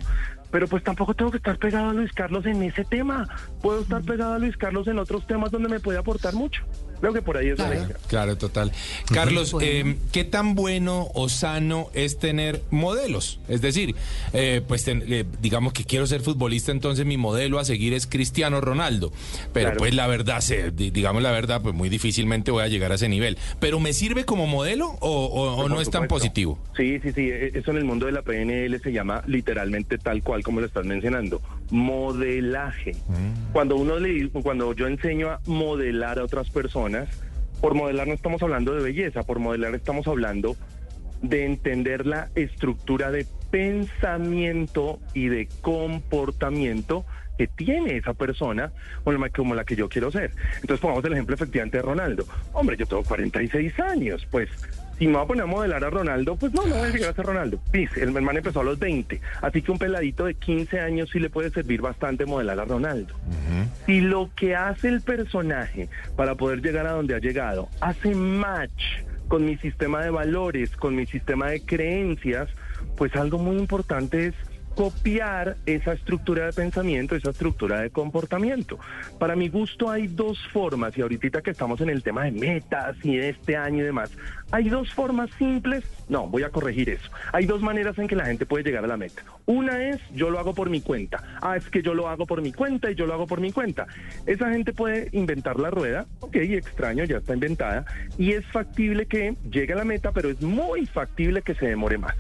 Pero 0.52 0.68
pues 0.68 0.84
tampoco 0.84 1.16
tengo 1.16 1.32
que 1.32 1.38
estar 1.38 1.58
pegado 1.58 1.90
a 1.90 1.94
Luis 1.94 2.14
Carlos 2.14 2.46
en 2.46 2.62
ese 2.62 2.86
tema. 2.86 3.28
Puedo 3.62 3.82
estar 3.82 4.04
pegado 4.04 4.34
a 4.34 4.40
Luis 4.40 4.56
Carlos 4.56 4.88
en 4.88 5.00
otros 5.00 5.26
temas 5.26 5.50
donde 5.50 5.68
me 5.68 5.80
puede 5.80 5.98
aportar 5.98 6.36
mucho. 6.36 6.64
Creo 7.04 7.12
que 7.14 7.22
por 7.22 7.36
ahí 7.36 7.50
es 7.50 7.60
la 7.60 7.66
Claro. 7.66 7.80
lección. 7.82 8.00
Claro, 8.08 8.38
total. 8.38 8.72
Carlos, 9.14 9.54
eh, 9.60 9.98
¿qué 10.14 10.24
tan 10.24 10.56
bueno 10.56 11.10
o 11.14 11.28
sano 11.28 11.90
es 11.94 12.18
tener 12.18 12.62
modelos? 12.72 13.42
Es 13.50 13.60
decir, 13.60 13.94
eh, 14.32 14.62
pues 14.66 14.86
ten- 14.86 15.04
eh, 15.10 15.26
digamos 15.42 15.74
que 15.74 15.84
quiero 15.84 16.08
ser 16.08 16.22
futbolista, 16.22 16.72
entonces 16.72 17.06
mi 17.06 17.18
modelo 17.18 17.60
a 17.60 17.66
seguir 17.66 17.92
es 17.94 18.08
Cristiano 18.08 18.62
Ronaldo. 18.62 19.12
Pero 19.52 19.66
Claro. 19.72 19.80
pues 19.80 19.94
la 19.96 20.08
verdad, 20.08 20.40
se- 20.40 20.72
digamos 20.72 21.22
la 21.22 21.32
verdad, 21.32 21.62
pues 21.62 21.76
muy 21.76 21.90
difícilmente 21.90 22.52
voy 22.52 22.64
a 22.64 22.70
llegar 22.70 22.94
a 22.94 22.96
ese 22.96 23.10
nivel. 23.10 23.38
¿Pero 23.60 23.82
me 23.82 23.92
sirve 23.92 24.24
como 24.24 24.48
modelo 24.48 24.88
o, 25.02 25.10
o- 25.10 25.56
o 25.56 25.62
Por 25.64 25.72
no 25.72 25.82
es 25.82 25.90
tan 25.90 26.08
positivo? 26.08 26.58
Sí, 26.78 27.02
sí, 27.04 27.12
sí. 27.12 27.30
e- 27.30 27.52
Eso 27.54 27.72
en 27.72 27.78
el 27.80 27.84
mundo 27.84 28.06
de 28.06 28.14
la 28.14 28.22
PNL 28.22 28.80
se 28.80 28.94
llama 28.94 29.24
literalmente 29.28 29.98
tal 29.98 30.24
cual 30.24 30.42
como 30.42 30.62
lo 30.62 30.68
estás 30.68 30.86
mencionando, 30.86 31.42
modelaje. 31.70 32.96
Cuando 33.52 33.76
uno 33.76 34.00
le, 34.00 34.30
cuando 34.30 34.74
yo 34.74 34.88
enseño 34.88 35.32
a 35.32 35.42
modelar 35.48 36.20
a 36.20 36.24
otras 36.24 36.50
personas, 36.50 36.93
por 37.62 37.76
modelar 37.76 38.08
no 38.08 38.14
estamos 38.14 38.42
hablando 38.44 38.74
de 38.74 38.84
belleza, 38.84 39.24
por 39.24 39.40
modelar 39.40 39.74
estamos 39.76 40.08
hablando 40.08 40.56
de 41.22 41.46
entender 41.46 42.06
la 42.06 42.30
estructura 42.36 43.10
de 43.10 43.26
pensamiento 43.50 45.00
y 45.14 45.30
de 45.30 45.48
comportamiento 45.62 47.06
que 47.38 47.48
tiene 47.48 47.98
esa 47.98 48.14
persona 48.14 48.72
como 49.34 49.56
la, 49.56 49.64
que 49.64 49.76
yo 49.76 49.90
quiero 49.90 50.12
ser. 50.12 50.32
Entonces 50.56 50.80
pongamos 50.80 51.04
el 51.06 51.14
ejemplo 51.14 51.36
efectivamente 51.36 51.78
de 51.78 51.84
Ronaldo. 51.84 52.26
Hombre, 52.52 52.78
yo 52.78 52.86
tengo 52.86 53.04
46 53.04 53.80
años, 53.80 54.28
pues 54.30 54.50
si 54.98 55.08
me 55.08 55.14
voy 55.14 55.24
a 55.24 55.28
poner 55.28 55.44
a 55.44 55.48
modelar 55.48 55.84
a 55.84 55.90
Ronaldo, 55.90 56.36
pues 56.36 56.54
no, 56.54 56.66
no 56.66 56.76
voy 56.76 56.88
a 56.88 56.92
llegar 56.92 57.10
a 57.12 57.14
ser 57.14 57.26
Ronaldo. 57.26 57.60
Pis, 57.72 57.90
el 57.98 58.16
hermano 58.16 58.38
empezó 58.38 58.62
a 58.62 58.64
los 58.64 58.80
20, 58.80 59.20
así 59.42 59.62
que 59.62 59.72
un 59.72 59.78
peladito 59.78 60.26
de 60.26 60.36
15 60.36 60.80
años 60.80 61.10
sí 61.12 61.20
le 61.20 61.30
puede 61.30 61.50
servir 61.50 61.82
bastante 61.82 62.26
modelar 62.26 62.60
a 62.60 62.66
Ronaldo. 62.66 63.16
Si 63.86 64.02
lo 64.02 64.30
que 64.36 64.56
hace 64.56 64.90
el 64.90 65.02
personaje 65.02 65.90
para 66.16 66.36
poder 66.36 66.62
llegar 66.62 66.88
a 66.88 66.92
donde 66.92 67.16
ha 67.16 67.20
llegado 67.20 67.70
hace 67.82 68.16
match 68.16 69.02
con 69.28 69.46
mi 69.46 69.58
sistema 69.58 70.04
de 70.04 70.10
valores, 70.10 70.76
con 70.76 70.96
mi 70.96 71.06
sistema 71.06 71.50
de 71.50 71.62
creencias, 71.62 72.50
pues 72.98 73.16
algo 73.16 73.40
muy 73.40 73.58
importante 73.58 74.28
es 74.28 74.36
copiar 74.76 75.58
esa 75.66 75.94
estructura 75.94 76.46
de 76.46 76.54
pensamiento, 76.54 77.16
esa 77.16 77.32
estructura 77.32 77.82
de 77.82 77.90
comportamiento. 77.90 78.80
Para 79.20 79.36
mi 79.36 79.50
gusto 79.50 79.90
hay 79.90 80.08
dos 80.08 80.40
formas, 80.52 80.98
y 80.98 81.02
ahorita 81.02 81.42
que 81.42 81.52
estamos 81.52 81.82
en 81.82 81.90
el 81.90 82.04
tema 82.04 82.24
de 82.24 82.32
metas 82.32 82.96
y 83.04 83.18
de 83.18 83.30
este 83.30 83.56
año 83.56 83.80
y 83.80 83.86
demás, 83.86 84.12
hay 84.52 84.70
dos 84.70 84.94
formas 84.94 85.30
simples, 85.38 85.84
no, 86.10 86.28
voy 86.28 86.44
a 86.44 86.50
corregir 86.50 86.90
eso, 86.90 87.10
hay 87.32 87.46
dos 87.46 87.62
maneras 87.62 87.98
en 87.98 88.08
que 88.08 88.16
la 88.16 88.26
gente 88.26 88.46
puede 88.46 88.64
llegar 88.64 88.84
a 88.84 88.88
la 88.88 88.98
meta. 88.98 89.24
Una 89.46 89.90
es, 89.90 90.00
yo 90.14 90.30
lo 90.30 90.40
hago 90.40 90.54
por 90.54 90.70
mi 90.70 90.82
cuenta, 90.82 91.38
ah, 91.42 91.58
es 91.58 91.70
que 91.70 91.82
yo 91.82 91.94
lo 91.94 92.08
hago 92.08 92.26
por 92.26 92.42
mi 92.42 92.52
cuenta 92.52 92.92
y 92.92 92.96
yo 92.96 93.06
lo 93.06 93.14
hago 93.14 93.28
por 93.28 93.42
mi 93.42 93.52
cuenta. 93.52 93.88
Esa 94.26 94.52
gente 94.52 94.74
puede 94.74 95.10
inventar 95.12 95.60
la 95.60 95.70
rueda, 95.70 96.06
ok, 96.20 96.36
extraño, 96.36 97.04
ya 97.04 97.18
está 97.18 97.34
inventada, 97.34 97.86
y 98.18 98.34
es 98.34 98.46
factible 98.48 99.06
que 99.06 99.36
llegue 99.50 99.74
a 99.74 99.78
la 99.78 99.86
meta, 99.86 100.12
pero 100.12 100.30
es 100.30 100.42
muy 100.42 100.86
factible 100.86 101.42
que 101.42 101.56
se 101.56 101.68
demore 101.68 101.98
más. 101.98 102.16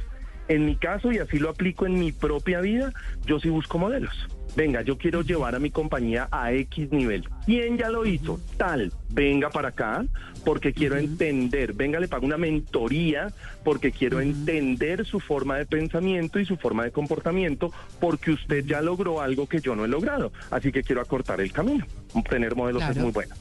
En 0.48 0.66
mi 0.66 0.76
caso, 0.76 1.12
y 1.12 1.20
así 1.20 1.40
lo 1.40 1.50
aplico 1.50 1.86
en 1.86 2.00
mi 2.00 2.12
propia 2.12 2.62
vida, 2.62 2.92
yo 3.26 3.40
sí 3.40 3.50
busco 3.50 3.78
modelos. 3.78 4.28
Venga, 4.56 4.82
yo 4.84 4.98
quiero 4.98 5.22
llevar 5.22 5.56
a 5.56 5.60
mi 5.60 5.72
compañía 5.72 6.28
a 6.32 6.52
X 6.54 6.92
nivel. 6.92 7.28
¿Quién 7.46 7.78
ya 7.78 7.90
lo 7.90 8.06
hizo? 8.06 8.40
Tal, 8.58 8.92
venga 9.10 9.50
para 9.50 9.70
acá 9.70 10.06
porque 10.46 10.74
quiero 10.74 10.98
entender. 10.98 11.74
Venga, 11.74 12.00
le 12.00 12.08
pago 12.08 12.26
una 12.26 12.38
mentoría 12.38 13.34
porque 13.64 13.92
quiero 13.92 14.22
entender 14.22 15.06
su 15.06 15.20
forma 15.20 15.58
de 15.58 15.66
pensamiento 15.66 16.40
y 16.40 16.46
su 16.46 16.58
forma 16.58 16.84
de 16.84 16.92
comportamiento 16.92 17.72
porque 18.00 18.32
usted 18.32 18.64
ya 18.66 18.82
logró 18.82 19.22
algo 19.22 19.48
que 19.48 19.60
yo 19.60 19.76
no 19.76 19.86
he 19.86 19.88
logrado. 19.88 20.32
Así 20.52 20.72
que 20.72 20.84
quiero 20.84 21.02
acortar 21.02 21.42
el 21.42 21.52
camino. 21.52 21.88
Tener 22.30 22.56
modelos 22.56 22.84
es 22.84 22.98
muy 22.98 23.12
bueno. 23.12 23.34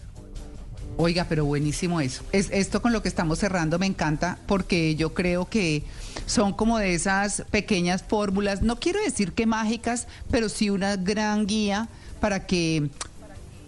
Oiga, 0.96 1.26
pero 1.28 1.44
buenísimo 1.44 2.00
eso. 2.00 2.22
Es 2.32 2.50
esto 2.52 2.82
con 2.82 2.92
lo 2.92 3.02
que 3.02 3.08
estamos 3.08 3.38
cerrando 3.38 3.78
me 3.78 3.86
encanta 3.86 4.38
porque 4.46 4.94
yo 4.94 5.14
creo 5.14 5.48
que 5.48 5.82
son 6.26 6.52
como 6.52 6.78
de 6.78 6.94
esas 6.94 7.44
pequeñas 7.50 8.04
fórmulas, 8.06 8.62
no 8.62 8.78
quiero 8.78 9.00
decir 9.02 9.32
que 9.32 9.46
mágicas, 9.46 10.06
pero 10.30 10.48
sí 10.48 10.70
una 10.70 10.96
gran 10.96 11.46
guía 11.46 11.88
para 12.20 12.46
que 12.46 12.90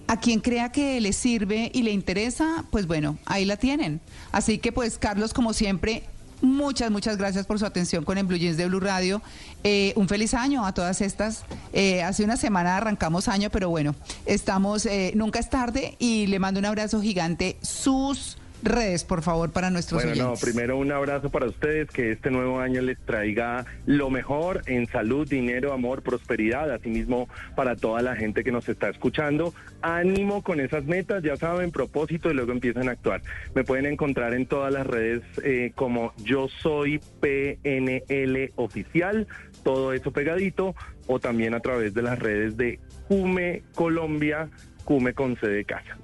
a 0.06 0.20
quien 0.20 0.40
crea 0.40 0.70
que 0.70 1.00
le 1.00 1.12
sirve 1.12 1.70
y 1.74 1.82
le 1.82 1.90
interesa, 1.90 2.64
pues 2.70 2.86
bueno, 2.86 3.18
ahí 3.24 3.44
la 3.44 3.56
tienen. 3.56 4.00
Así 4.32 4.58
que 4.58 4.70
pues 4.70 4.98
Carlos, 4.98 5.32
como 5.32 5.52
siempre, 5.54 6.04
Muchas, 6.44 6.90
muchas 6.90 7.16
gracias 7.16 7.46
por 7.46 7.58
su 7.58 7.64
atención 7.64 8.04
con 8.04 8.18
el 8.18 8.26
Blue 8.26 8.36
Jeans 8.36 8.58
de 8.58 8.66
Blue 8.66 8.78
Radio. 8.78 9.22
Eh, 9.62 9.94
un 9.96 10.08
feliz 10.08 10.34
año 10.34 10.66
a 10.66 10.74
todas 10.74 11.00
estas. 11.00 11.42
Eh, 11.72 12.02
hace 12.02 12.22
una 12.22 12.36
semana 12.36 12.76
arrancamos 12.76 13.28
año, 13.28 13.48
pero 13.48 13.70
bueno, 13.70 13.94
estamos, 14.26 14.84
eh, 14.84 15.12
nunca 15.14 15.38
es 15.38 15.48
tarde 15.48 15.96
y 15.98 16.26
le 16.26 16.38
mando 16.38 16.60
un 16.60 16.66
abrazo 16.66 17.00
gigante. 17.00 17.56
Sus 17.62 18.36
redes, 18.64 19.04
por 19.04 19.22
favor, 19.22 19.52
para 19.52 19.70
nuestros 19.70 20.02
bueno, 20.02 20.30
no, 20.30 20.34
primero 20.34 20.76
un 20.76 20.92
abrazo 20.92 21.30
para 21.30 21.46
ustedes, 21.46 21.88
que 21.90 22.12
este 22.12 22.30
nuevo 22.30 22.60
año 22.60 22.80
les 22.80 22.98
traiga 22.98 23.64
lo 23.86 24.10
mejor 24.10 24.62
en 24.66 24.86
salud, 24.86 25.28
dinero, 25.28 25.72
amor, 25.72 26.02
prosperidad, 26.02 26.70
asimismo 26.70 27.28
para 27.54 27.76
toda 27.76 28.02
la 28.02 28.16
gente 28.16 28.44
que 28.44 28.52
nos 28.52 28.68
está 28.68 28.88
escuchando. 28.88 29.54
Ánimo 29.82 30.42
con 30.42 30.60
esas 30.60 30.84
metas, 30.84 31.22
ya 31.22 31.36
saben, 31.36 31.70
propósito 31.70 32.30
y 32.30 32.34
luego 32.34 32.52
empiezan 32.52 32.88
a 32.88 32.92
actuar. 32.92 33.22
Me 33.54 33.64
pueden 33.64 33.86
encontrar 33.86 34.34
en 34.34 34.46
todas 34.46 34.72
las 34.72 34.86
redes 34.86 35.22
eh, 35.42 35.72
como 35.74 36.12
yo 36.18 36.48
soy 36.62 37.00
PNL 37.20 38.52
oficial, 38.56 39.26
todo 39.62 39.92
eso 39.92 40.12
pegadito, 40.12 40.74
o 41.06 41.18
también 41.18 41.54
a 41.54 41.60
través 41.60 41.94
de 41.94 42.02
las 42.02 42.18
redes 42.18 42.56
de 42.56 42.80
Cume 43.08 43.62
Colombia, 43.74 44.48
Cume 44.84 45.14
con 45.14 45.36
C 45.36 45.48
de 45.48 45.64
casa. 45.64 45.96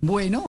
Bueno. 0.00 0.40